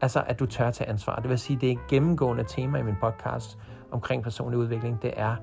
[0.00, 1.16] Altså, at du tør tage ansvar.
[1.16, 3.58] Det vil sige, det er et gennemgående tema i min podcast
[3.90, 5.02] omkring personlig udvikling.
[5.02, 5.36] Det er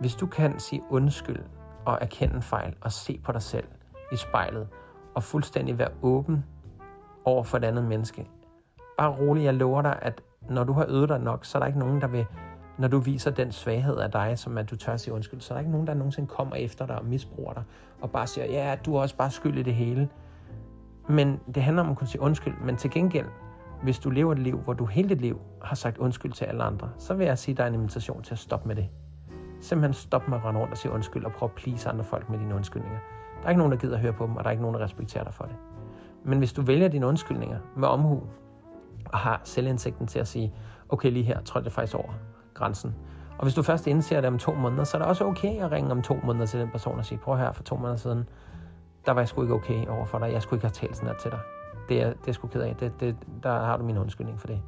[0.00, 1.40] Hvis du kan sige undskyld
[1.84, 3.66] og erkende fejl og se på dig selv
[4.12, 4.68] i spejlet
[5.14, 6.44] og fuldstændig være åben
[7.26, 8.28] over for et andet menneske.
[8.98, 11.66] Bare rolig, jeg lover dig, at når du har øvet dig nok, så er der
[11.66, 12.26] ikke nogen, der vil,
[12.78, 15.56] når du viser den svaghed af dig, som at du tør sige undskyld, så er
[15.56, 17.62] der ikke nogen, der nogensinde kommer efter dig og misbruger dig,
[18.00, 20.08] og bare siger, ja, du er også bare skyld i det hele.
[21.08, 23.26] Men det handler om at kunne sige undskyld, men til gengæld,
[23.82, 26.62] hvis du lever et liv, hvor du hele dit liv har sagt undskyld til alle
[26.62, 28.88] andre, så vil jeg sige, at der er en invitation til at stoppe med det.
[29.60, 32.30] Simpelthen stop med at rende rundt og sige undskyld og prøve at please andre folk
[32.30, 32.98] med dine undskyldninger.
[33.40, 34.74] Der er ikke nogen, der gider at høre på dem, og der er ikke nogen,
[34.74, 35.56] der respekterer dig for det.
[36.26, 38.22] Men hvis du vælger dine undskyldninger med omhu,
[39.06, 40.54] og har selvindsigten til at sige,
[40.88, 42.12] okay, lige her trådte jeg faktisk over
[42.54, 42.94] grænsen.
[43.38, 45.72] Og hvis du først indser det om to måneder, så er det også okay at
[45.72, 48.28] ringe om to måneder til den person og sige, prøv her, for to måneder siden,
[49.06, 50.32] der var jeg sgu ikke okay over for dig.
[50.32, 51.40] Jeg skulle ikke have talt sådan her til dig.
[51.88, 52.76] Det er, det er sgu ked af.
[52.76, 54.62] Det, det, der har du min undskyldning for det.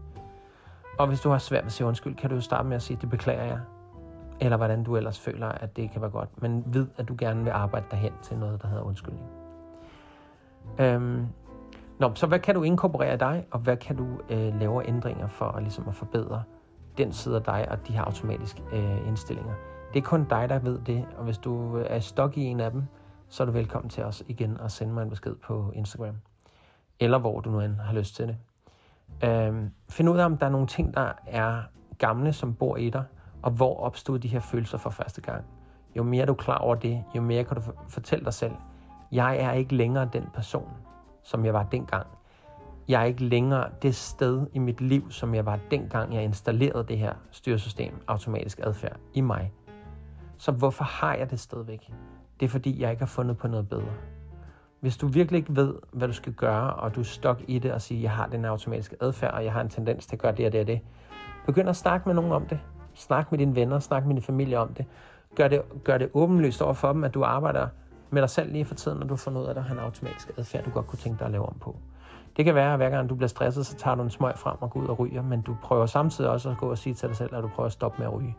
[0.98, 2.82] Og hvis du har svært ved at sige undskyld, kan du jo starte med at
[2.82, 3.58] sige, det beklager jeg.
[4.40, 6.42] Eller hvordan du ellers føler, at det kan være godt.
[6.42, 9.26] Men vid, at du gerne vil arbejde derhen til noget, der hedder undskyldning.
[10.78, 11.26] Øhm,
[11.98, 15.44] Nå, så hvad kan du inkorporere dig, og hvad kan du øh, lave ændringer for
[15.44, 16.42] at, ligesom at forbedre
[16.98, 19.54] den side af dig og de her automatiske øh, indstillinger?
[19.94, 22.60] Det er kun dig, der ved det, og hvis du øh, er stok i en
[22.60, 22.82] af dem,
[23.28, 26.14] så er du velkommen til os igen og sende mig en besked på Instagram,
[27.00, 28.36] eller hvor du nu end har lyst til det.
[29.28, 31.62] Øh, find ud af, om der er nogle ting, der er
[31.98, 33.04] gamle, som bor i dig,
[33.42, 35.44] og hvor opstod de her følelser for første gang.
[35.96, 38.52] Jo mere du er klar over det, jo mere kan du fortælle dig selv,
[39.12, 40.68] jeg er ikke længere den person,
[41.22, 42.06] som jeg var dengang.
[42.88, 46.84] Jeg er ikke længere det sted i mit liv, som jeg var dengang, jeg installerede
[46.88, 49.52] det her styresystem, automatisk adfærd, i mig.
[50.38, 51.90] Så hvorfor har jeg det stadigvæk?
[52.40, 53.92] Det er fordi, jeg ikke har fundet på noget bedre.
[54.80, 57.72] Hvis du virkelig ikke ved, hvad du skal gøre, og du er stok i det
[57.72, 60.32] og siger, jeg har den automatiske adfærd, og jeg har en tendens til at gøre
[60.32, 60.80] det og det og det,
[61.46, 62.60] begynd at snakke med nogen om det.
[62.94, 64.86] Snak med dine venner, snak med din familie om det.
[65.34, 67.68] Gør det, gør det åbenlyst over for dem, at du arbejder
[68.10, 69.74] med dig selv lige for tiden, når du får fundet ud af, at der har
[69.74, 71.76] en automatisk adfærd, du godt kunne tænke dig at lave om på.
[72.36, 74.56] Det kan være, at hver gang du bliver stresset, så tager du en smøg frem
[74.60, 77.08] og går ud og ryger, men du prøver samtidig også at gå og sige til
[77.08, 78.36] dig selv, at du prøver at stoppe med at ryge.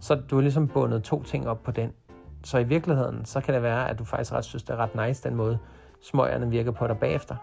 [0.00, 1.92] Så du har ligesom bundet to ting op på den.
[2.44, 5.06] Så i virkeligheden, så kan det være, at du faktisk ret synes, det er ret
[5.08, 5.58] nice, den måde
[6.02, 7.36] smøgerne virker på dig bagefter.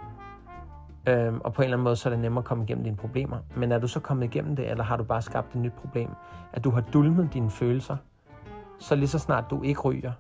[1.08, 2.96] Øhm, og på en eller anden måde, så er det nemmere at komme igennem dine
[2.96, 3.38] problemer.
[3.56, 6.10] Men er du så kommet igennem det, eller har du bare skabt et nyt problem?
[6.54, 7.98] At du har dulmet dine følelser,
[8.80, 10.12] så lige så snart du ikke ryger,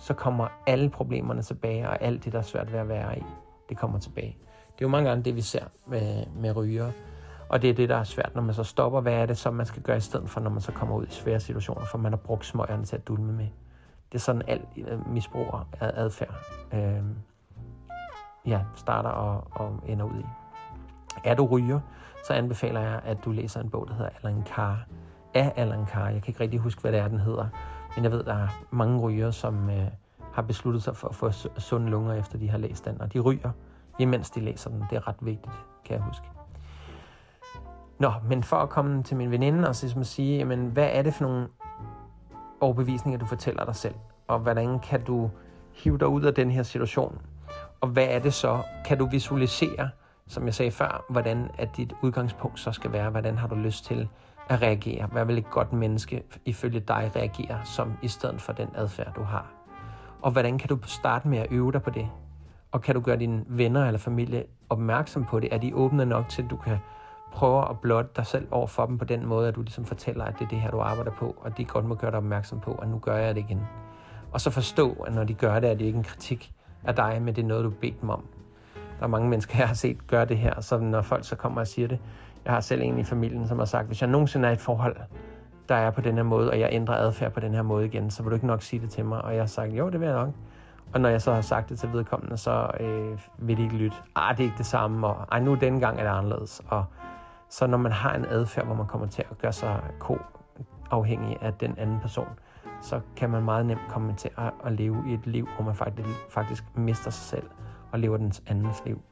[0.00, 3.22] så kommer alle problemerne tilbage, og alt det, der er svært ved at være i,
[3.68, 4.36] det kommer tilbage.
[4.80, 6.90] Det er jo mange gange det, vi ser med, med ryger.
[7.48, 9.00] Og det er det, der er svært, når man så stopper.
[9.00, 11.06] Hvad er det, som man skal gøre i stedet for, når man så kommer ud
[11.06, 13.48] i svære situationer, for man har brugt smøgerne til at dulme med.
[14.12, 15.46] Det er sådan, alt øh, misbrug
[15.80, 16.34] af adfærd
[16.72, 17.02] øh,
[18.46, 20.26] ja, starter og, og ender ud i.
[21.24, 21.80] Er du ryger,
[22.26, 24.86] så anbefaler jeg, at du læser en bog, der hedder Alan Carr.
[25.34, 26.08] Af Alan Carr.
[26.08, 27.46] Jeg kan ikke rigtig huske, hvad det er, den hedder.
[27.94, 29.86] Men jeg ved, der er mange rygere, som øh,
[30.32, 33.00] har besluttet sig for at få sunde lunger, efter de har læst den.
[33.00, 33.50] Og de ryger,
[33.98, 34.84] imens de læser den.
[34.90, 36.26] Det er ret vigtigt, kan jeg huske.
[37.98, 41.14] Nå, men for at komme til min veninde og så sige, jamen, hvad er det
[41.14, 41.48] for nogle
[42.60, 43.94] overbevisninger, du fortæller dig selv?
[44.28, 45.30] Og hvordan kan du
[45.72, 47.18] hive dig ud af den her situation?
[47.80, 48.62] Og hvad er det så?
[48.84, 49.90] Kan du visualisere,
[50.26, 53.10] som jeg sagde før, hvordan at dit udgangspunkt så skal være?
[53.10, 54.08] Hvordan har du lyst til
[54.50, 55.06] at reagere?
[55.06, 59.22] Hvad vil et godt menneske ifølge dig reagere som i stedet for den adfærd, du
[59.22, 59.46] har?
[60.22, 62.08] Og hvordan kan du starte med at øve dig på det?
[62.72, 65.54] Og kan du gøre dine venner eller familie opmærksom på det?
[65.54, 66.78] Er de åbne nok til, at du kan
[67.32, 70.24] prøve at blotte dig selv over for dem på den måde, at du ligesom fortæller,
[70.24, 72.60] at det er det her, du arbejder på, og de godt må gøre dig opmærksom
[72.60, 73.60] på, at nu gør jeg det igen.
[74.32, 76.52] Og så forstå, at når de gør det, er det ikke en kritik
[76.84, 78.24] af dig, men det er noget, du bedt dem om.
[78.98, 81.60] Der er mange mennesker, jeg har set gøre det her, så når folk så kommer
[81.60, 81.98] og siger det,
[82.44, 84.60] jeg har selv en i familien, som har sagt, hvis jeg nogensinde er i et
[84.60, 84.96] forhold,
[85.68, 88.10] der er på den her måde, og jeg ændrer adfærd på den her måde igen,
[88.10, 89.22] så vil du ikke nok sige det til mig.
[89.22, 90.28] Og jeg har sagt, jo, det vil jeg nok.
[90.94, 93.96] Og når jeg så har sagt det til vedkommende, så øh, vil de ikke lytte.
[94.16, 96.62] Ah, det er ikke det samme, og ej, nu denne gang er det anderledes.
[96.68, 96.84] Og
[97.48, 100.18] så når man har en adfærd, hvor man kommer til at gøre sig ko
[100.90, 102.28] afhængig af den anden person,
[102.82, 105.74] så kan man meget nemt komme til at, at leve i et liv, hvor man
[105.74, 107.50] faktisk, faktisk mister sig selv
[107.92, 109.02] og lever den andens liv.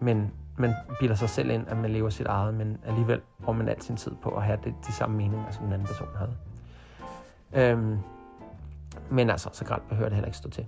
[0.00, 3.68] Men man bilder sig selv ind, at man lever sit eget, men alligevel bruger man
[3.68, 6.36] al sin tid på at have det, de samme meninger, som den anden person havde.
[7.52, 7.98] Øhm,
[9.10, 10.66] men altså, så grædt behøver det heller ikke stå til.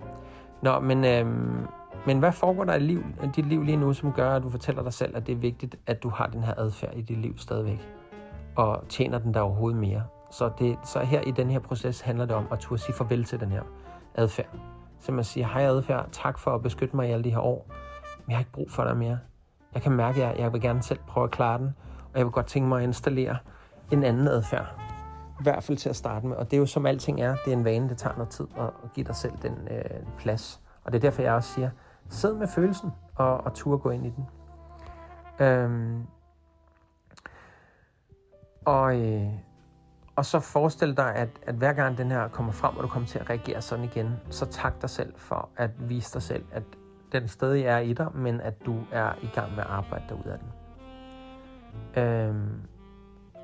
[0.61, 1.67] Nå, men, øhm,
[2.05, 3.03] men hvad foregår der i liv,
[3.35, 5.75] dit liv lige nu, som gør, at du fortæller dig selv, at det er vigtigt,
[5.87, 7.89] at du har den her adfærd i dit liv stadigvæk?
[8.55, 10.03] Og tjener den der overhovedet mere?
[10.31, 13.23] Så, det, så her i den her proces handler det om at turde sige farvel
[13.23, 13.61] til den her
[14.15, 14.57] adfærd.
[14.99, 17.65] Så man siger, hej adfærd, tak for at beskytte mig i alle de her år,
[18.17, 19.19] men jeg har ikke brug for dig mere.
[19.73, 21.75] Jeg kan mærke, at jeg vil gerne selv prøve at klare den,
[22.13, 23.37] og jeg vil godt tænke mig at installere
[23.91, 24.65] en anden adfærd.
[25.39, 26.37] I hvert fald til at starte med.
[26.37, 28.47] Og det er jo som alting er, det er en vane, det tager noget tid
[28.57, 30.61] at, at give dig selv den øh, plads.
[30.83, 31.69] Og det er derfor, jeg også siger,
[32.09, 34.27] sid med følelsen og, og tur gå ind i den.
[35.47, 36.07] Øhm,
[38.65, 39.27] og, øh,
[40.15, 43.07] og så forestil dig, at, at hver gang den her kommer frem, og du kommer
[43.07, 46.63] til at reagere sådan igen, så tak dig selv for at vise dig selv, at
[47.11, 50.25] den stadig er i dig, men at du er i gang med at arbejde derud
[50.25, 50.47] af den.
[52.03, 52.61] Øhm,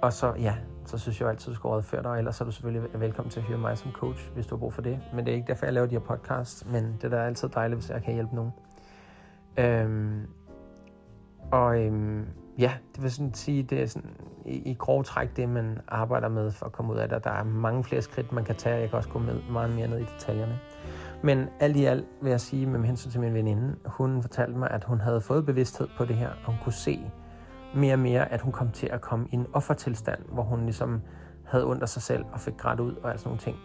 [0.01, 0.55] og så, ja,
[0.85, 3.29] så synes jeg jo altid, du skal rådføre dig, og ellers er du selvfølgelig velkommen
[3.29, 4.99] til at høre mig som coach, hvis du har brug for det.
[5.13, 7.49] Men det er ikke derfor, jeg laver de her podcasts, men det er da altid
[7.49, 8.51] dejligt, hvis jeg kan hjælpe nogen.
[9.57, 10.27] Øhm,
[11.51, 12.25] og øhm,
[12.57, 14.09] ja, det vil sådan sige, det er sådan,
[14.45, 17.23] i, i grov træk det, man arbejder med for at komme ud af det.
[17.23, 18.79] Der er mange flere skridt, man kan tage.
[18.79, 20.59] Jeg kan også gå med meget mere ned i detaljerne.
[21.23, 24.71] Men alt i alt vil jeg sige, med hensyn til min veninde, hun fortalte mig,
[24.71, 27.11] at hun havde fået bevidsthed på det her, og hun kunne se
[27.75, 31.01] mere og mere, at hun kom til at komme i en offertilstand, hvor hun ligesom
[31.45, 33.57] havde under sig selv og fik grædt ud og alt sådan nogle ting.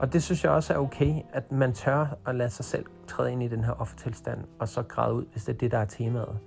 [0.00, 3.32] Og det synes jeg også er okay, at man tør at lade sig selv træde
[3.32, 5.84] ind i den her offertilstand, og så græde ud, hvis det er det, der er
[5.84, 6.38] temaet.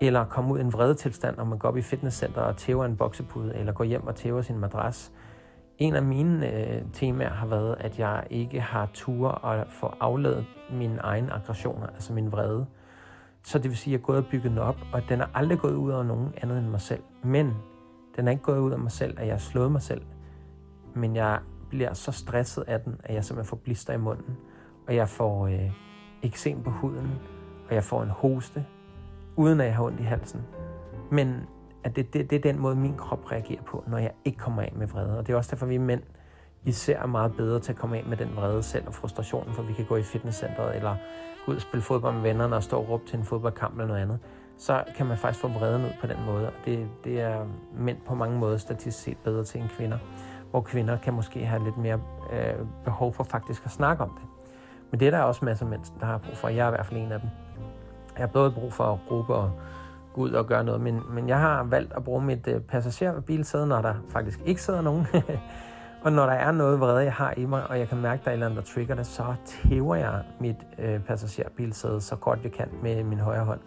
[0.00, 2.84] Eller komme ud i en vrede tilstand, når man går op i fitnesscenter og tæver
[2.84, 5.12] en boksepude, eller går hjem og tæver sin madras.
[5.78, 10.46] En af mine øh, temaer har været, at jeg ikke har tur at få afladet
[10.72, 12.66] mine egne aggressioner, altså min vrede.
[13.42, 15.26] Så det vil sige, at jeg er gået og bygget den op, og den er
[15.34, 17.02] aldrig gået ud over nogen andet end mig selv.
[17.22, 17.54] Men
[18.16, 20.02] den er ikke gået ud af mig selv, at jeg har slået mig selv.
[20.94, 24.36] Men jeg bliver så stresset af den, at jeg simpelthen får blister i munden,
[24.88, 25.70] og jeg får øh,
[26.22, 27.10] eksem på huden,
[27.68, 28.66] og jeg får en hoste,
[29.36, 30.42] uden at jeg har ondt i halsen.
[31.10, 31.46] Men
[31.86, 34.62] at det, det, det er den måde, min krop reagerer på, når jeg ikke kommer
[34.62, 35.18] af med vrede.
[35.18, 36.02] Og det er også derfor, vi mænd
[36.64, 39.62] især er meget bedre til at komme af med den vrede selv og frustrationen, for
[39.62, 40.96] vi kan gå i fitnesscenteret eller
[41.46, 43.86] gå ud og spille fodbold med vennerne og stå og råbe til en fodboldkamp eller
[43.86, 44.18] noget andet.
[44.58, 46.46] Så kan man faktisk få vreden ud på den måde.
[46.46, 47.46] Og det, det er
[47.78, 49.98] mænd på mange måder statistisk set bedre til end kvinder.
[50.50, 52.00] Hvor kvinder kan måske have lidt mere
[52.32, 54.28] øh, behov for faktisk at snakke om det.
[54.90, 56.48] Men det er der også masser af mænd, der har brug for.
[56.48, 57.30] Jeg er i hvert fald en af dem.
[58.16, 59.50] Jeg har både brug for at råbe og
[60.16, 63.82] ud og gøre noget, men, men jeg har valgt at bruge mit øh, passagerbilsæde, når
[63.82, 65.06] der faktisk ikke sidder nogen.
[66.04, 68.24] og når der er noget vrede, jeg har i mig, og jeg kan mærke, at
[68.24, 72.16] der er et eller andet, der trigger det, så tæver jeg mit øh, passagerbilsæde så
[72.16, 73.60] godt jeg kan med min højre hånd.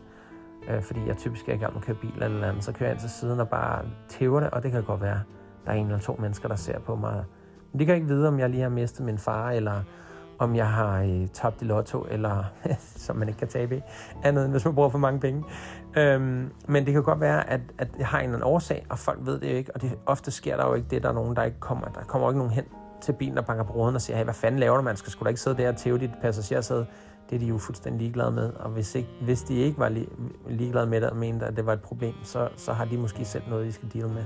[0.70, 2.90] Øh, fordi jeg typisk er i gang med at køre bil eller andet, så kører
[2.90, 5.20] jeg ind til siden og bare tæver det, og det kan godt være,
[5.66, 7.24] der er en eller to mennesker, der ser på mig.
[7.72, 9.82] Men de kan ikke vide, om jeg lige har mistet min far, eller
[10.40, 12.44] om jeg har øh, tabt i lotto, eller
[13.06, 13.82] som man ikke kan tabe i,
[14.24, 15.44] andet end hvis man bruger for mange penge.
[15.98, 19.00] Øhm, men det kan godt være, at, at jeg har en eller anden årsag, og
[19.00, 21.14] folk ved det jo ikke, og det, ofte sker der jo ikke det, der er
[21.14, 21.88] nogen, der ikke kommer.
[21.88, 22.66] Der kommer ikke nogen hen
[23.02, 25.12] til bilen og banker på ruden og siger, hey, hvad fanden laver du, man skal
[25.12, 26.86] sgu da ikke sidde der og tæve dit passagersæde.
[27.30, 30.10] Det er de jo fuldstændig ligeglade med, og hvis, ikke, hvis de ikke var li,
[30.50, 33.26] ligeglade med det og mente, at det var et problem, så, så har de måske
[33.26, 34.24] selv noget, de skal deal med.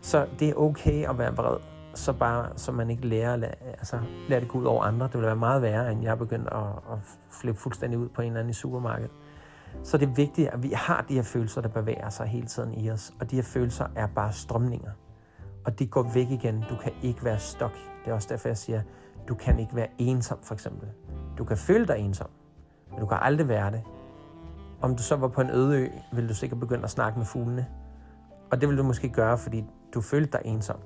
[0.00, 1.56] Så det er okay at være vred,
[1.98, 5.06] så bare så man ikke lærer, lad, altså, lærer det gå ud over andre.
[5.06, 6.98] Det vil være meget værre, end jeg er begyndt at, at
[7.30, 9.10] flippe fuldstændig ud på en eller anden i supermarkedet.
[9.82, 12.74] Så det er vigtigt, at vi har de her følelser, der bevæger sig hele tiden
[12.74, 13.12] i os.
[13.20, 14.90] Og de her følelser er bare strømninger.
[15.64, 16.64] Og de går væk igen.
[16.70, 17.72] Du kan ikke være stok.
[18.04, 18.82] Det er også derfor, jeg siger,
[19.28, 20.88] du kan ikke være ensom, for eksempel.
[21.38, 22.30] Du kan føle dig ensom,
[22.90, 23.82] men du kan aldrig være det.
[24.80, 27.26] Om du så var på en øde ø, vil du sikkert begynde at snakke med
[27.26, 27.66] fuglene.
[28.50, 30.76] Og det vil du måske gøre, fordi du følte dig ensom.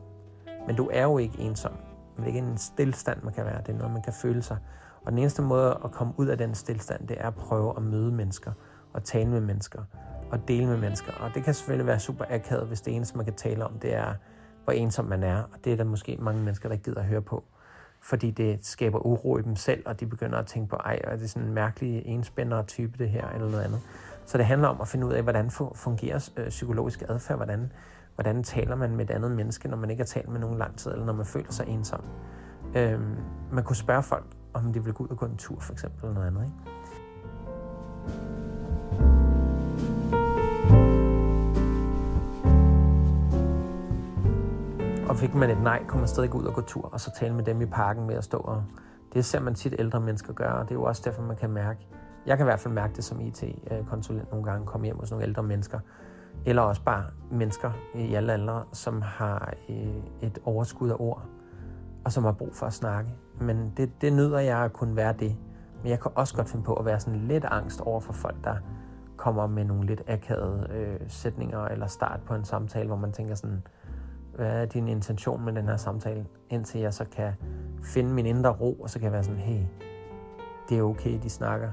[0.66, 1.72] Men du er jo ikke ensom.
[2.16, 3.58] Det er ikke en stillstand, man kan være.
[3.58, 4.58] Det er noget, man kan føle sig.
[5.04, 7.82] Og den eneste måde at komme ud af den stillstand, det er at prøve at
[7.82, 8.52] møde mennesker
[8.92, 9.82] og tale med mennesker
[10.30, 11.12] og dele med mennesker.
[11.12, 13.94] Og det kan selvfølgelig være super akavet, hvis det eneste, man kan tale om, det
[13.94, 14.14] er,
[14.64, 15.42] hvor ensom man er.
[15.42, 17.44] Og det er der måske mange mennesker, der gider at høre på.
[18.00, 21.16] Fordi det skaber uro i dem selv, og de begynder at tænke på, ej, er
[21.16, 23.80] det sådan en mærkelig enspændere type det her, eller noget andet.
[24.26, 27.72] Så det handler om at finde ud af, hvordan fungerer øh, psykologisk adfærd, hvordan,
[28.22, 30.78] hvordan taler man med et andet menneske, når man ikke har talt med nogen lang
[30.78, 32.00] tid, eller når man føler sig ensom.
[32.76, 33.16] Øhm,
[33.52, 36.00] man kunne spørge folk, om de vil gå ud og gå en tur, for eksempel,
[36.04, 36.42] eller noget andet.
[36.42, 36.56] Ikke?
[45.08, 47.10] Og fik man et nej, kunne man stadig gå ud og gå tur, og så
[47.20, 48.64] tale med dem i parken med at stå og...
[49.14, 51.50] Det ser man tit ældre mennesker gøre, og det er jo også derfor, man kan
[51.50, 51.88] mærke...
[52.26, 55.26] Jeg kan i hvert fald mærke det som IT-konsulent nogle gange, komme hjem hos nogle
[55.26, 55.78] ældre mennesker,
[56.47, 61.22] eller også bare mennesker i alle aldre, som har øh, et overskud af ord,
[62.05, 63.11] og som har brug for at snakke.
[63.41, 65.37] Men det, det nyder jeg at kunne være det.
[65.83, 68.37] Men jeg kan også godt finde på at være sådan lidt angst over for folk,
[68.45, 68.57] der
[69.16, 73.35] kommer med nogle lidt akavede øh, sætninger eller start på en samtale, hvor man tænker
[73.35, 73.62] sådan,
[74.35, 77.33] hvad er din intention med den her samtale, indtil jeg så kan
[77.85, 79.64] finde min indre ro, og så kan jeg være sådan, hey,
[80.68, 81.68] det er okay, de snakker.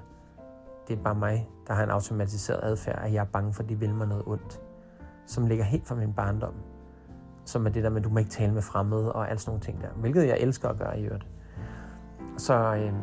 [0.90, 3.70] Det er bare mig, der har en automatiseret adfærd, at jeg er bange for, at
[3.70, 4.62] de vil mig noget ondt,
[5.26, 6.54] som ligger helt fra min barndom.
[7.46, 9.50] som er det der med, at du må ikke tale med fremmede og alt sådan
[9.50, 9.88] nogle ting der.
[9.96, 11.28] Hvilket jeg elsker at gøre i øvrigt.
[12.38, 12.94] Så øh,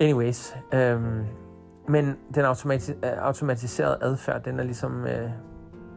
[0.00, 1.02] anyways, øh,
[1.88, 5.06] men den automati- øh, automatiserede adfærd, den er ligesom...
[5.06, 5.30] Øh,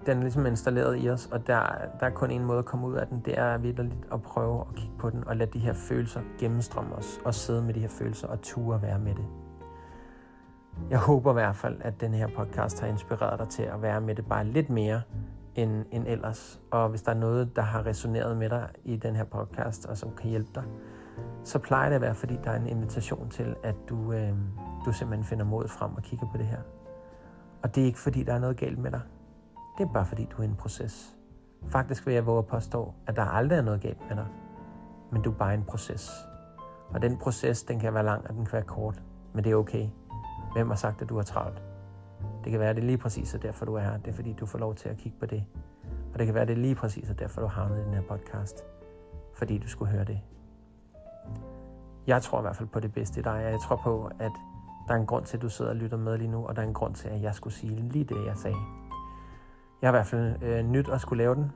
[0.05, 1.59] den er ligesom installeret i os, og der,
[1.99, 4.61] der er kun en måde at komme ud af den, det er vidderligt at prøve
[4.61, 7.79] at kigge på den og lade de her følelser gennemstrømme os, og sidde med de
[7.79, 9.25] her følelser og ture være med det.
[10.89, 14.01] Jeg håber i hvert fald, at den her podcast har inspireret dig til at være
[14.01, 15.01] med det bare lidt mere
[15.55, 16.61] end, end ellers.
[16.71, 19.97] Og hvis der er noget, der har resoneret med dig i den her podcast, og
[19.97, 20.63] som kan hjælpe dig,
[21.43, 24.33] så plejer det at være, fordi der er en invitation til, at du, øh,
[24.85, 26.61] du simpelthen finder mod frem og kigger på det her.
[27.63, 29.01] Og det er ikke, fordi der er noget galt med dig.
[29.77, 31.17] Det er bare, fordi du er i en proces.
[31.67, 34.27] Faktisk vil jeg våge at påstå, at der aldrig er noget galt med dig.
[35.11, 36.11] Men du er bare i en proces.
[36.89, 39.03] Og den proces, den kan være lang, og den kan være kort.
[39.33, 39.87] Men det er okay.
[40.55, 41.61] Hvem har sagt, at du er travlt?
[42.43, 43.97] Det kan være, at det er lige præcis er derfor, du er her.
[43.97, 45.45] Det er fordi, du får lov til at kigge på det.
[46.13, 47.85] Og det kan være, at det er lige præcis er derfor, du har med i
[47.85, 48.63] den her podcast.
[49.33, 50.19] Fordi du skulle høre det.
[52.07, 53.47] Jeg tror i hvert fald på det bedste i dig.
[53.51, 54.31] Jeg tror på, at
[54.87, 56.61] der er en grund til, at du sidder og lytter med lige nu, og der
[56.61, 58.57] er en grund til, at jeg skulle sige lige det, jeg sagde.
[59.81, 61.51] Jeg har i hvert fald øh, nyt at skulle lave den.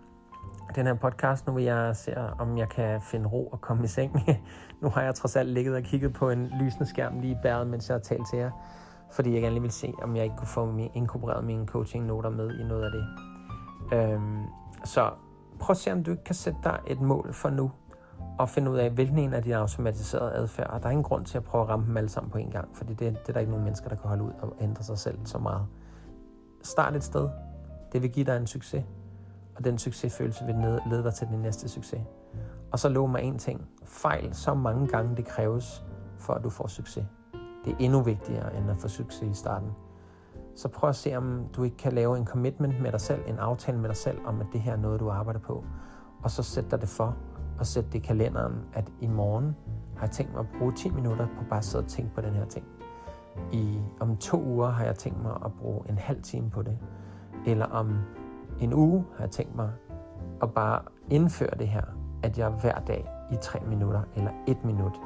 [0.75, 3.87] Den her podcast, nu vil jeg se, om jeg kan finde ro og komme i
[3.87, 4.23] seng.
[4.81, 7.67] nu har jeg trods alt ligget og kigget på en lysende skærm lige i bæret,
[7.67, 8.51] mens jeg har talt til jer.
[9.11, 12.29] Fordi jeg gerne lige vil se, om jeg ikke kunne få min, inkorporeret mine coaching-noter
[12.29, 13.05] med i noget af det.
[13.97, 14.43] Øhm,
[14.85, 15.11] så
[15.59, 17.71] prøv at se, om du ikke kan sætte dig et mål for nu,
[18.39, 20.69] og finde ud af, hvilken en af de automatiserede adfærd.
[20.69, 22.51] Og der er ingen grund til at prøve at ramme dem alle sammen på en
[22.51, 24.83] gang, fordi det, det er der ikke nogen mennesker, der kan holde ud og ændre
[24.83, 25.65] sig selv så meget.
[26.61, 27.29] Start et sted,
[27.91, 28.83] det vil give dig en succes,
[29.55, 30.55] og den succesfølelse vil
[30.89, 32.01] lede dig til din næste succes.
[32.71, 33.67] Og så lov mig en ting.
[33.85, 35.83] Fejl så mange gange det kræves,
[36.17, 37.05] for at du får succes.
[37.65, 39.69] Det er endnu vigtigere, end at få succes i starten.
[40.55, 43.39] Så prøv at se, om du ikke kan lave en commitment med dig selv, en
[43.39, 45.63] aftale med dig selv, om at det her er noget, du arbejder på.
[46.23, 47.17] Og så sæt dig det for,
[47.59, 49.55] og sæt det i kalenderen, at i morgen
[49.97, 52.21] har jeg tænkt mig at bruge 10 minutter på bare at sidde og tænke på
[52.21, 52.65] den her ting.
[53.51, 56.77] I, om to uger har jeg tænkt mig at bruge en halv time på det
[57.45, 57.97] eller om
[58.59, 59.71] en uge har jeg tænkt mig
[60.41, 61.83] at bare indføre det her,
[62.23, 65.01] at jeg hver dag i tre minutter eller et minut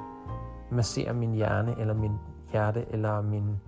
[0.71, 2.11] masserer min hjerne eller min
[2.53, 3.59] hjerte eller min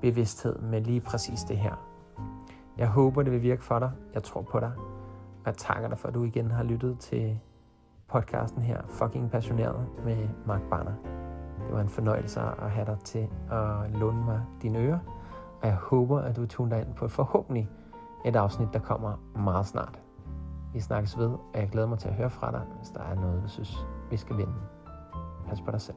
[0.00, 1.74] bevidsthed med lige præcis det her.
[2.78, 3.90] Jeg håber, det vil virke for dig.
[4.14, 4.72] Jeg tror på dig.
[5.44, 7.40] Og jeg takker dig for, at du igen har lyttet til
[8.08, 10.92] podcasten her, Fucking Passioneret med Mark Barner.
[11.66, 14.98] Det var en fornøjelse at have dig til at låne mig dine ører.
[15.62, 17.70] Og jeg håber, at du tuner ind på forhåbentlig
[18.24, 20.00] et afsnit, der kommer meget snart.
[20.72, 23.14] Vi snakkes ved, og jeg glæder mig til at høre fra dig, hvis der er
[23.14, 24.54] noget, du synes, vi skal vinde.
[25.48, 25.96] Pas på dig selv.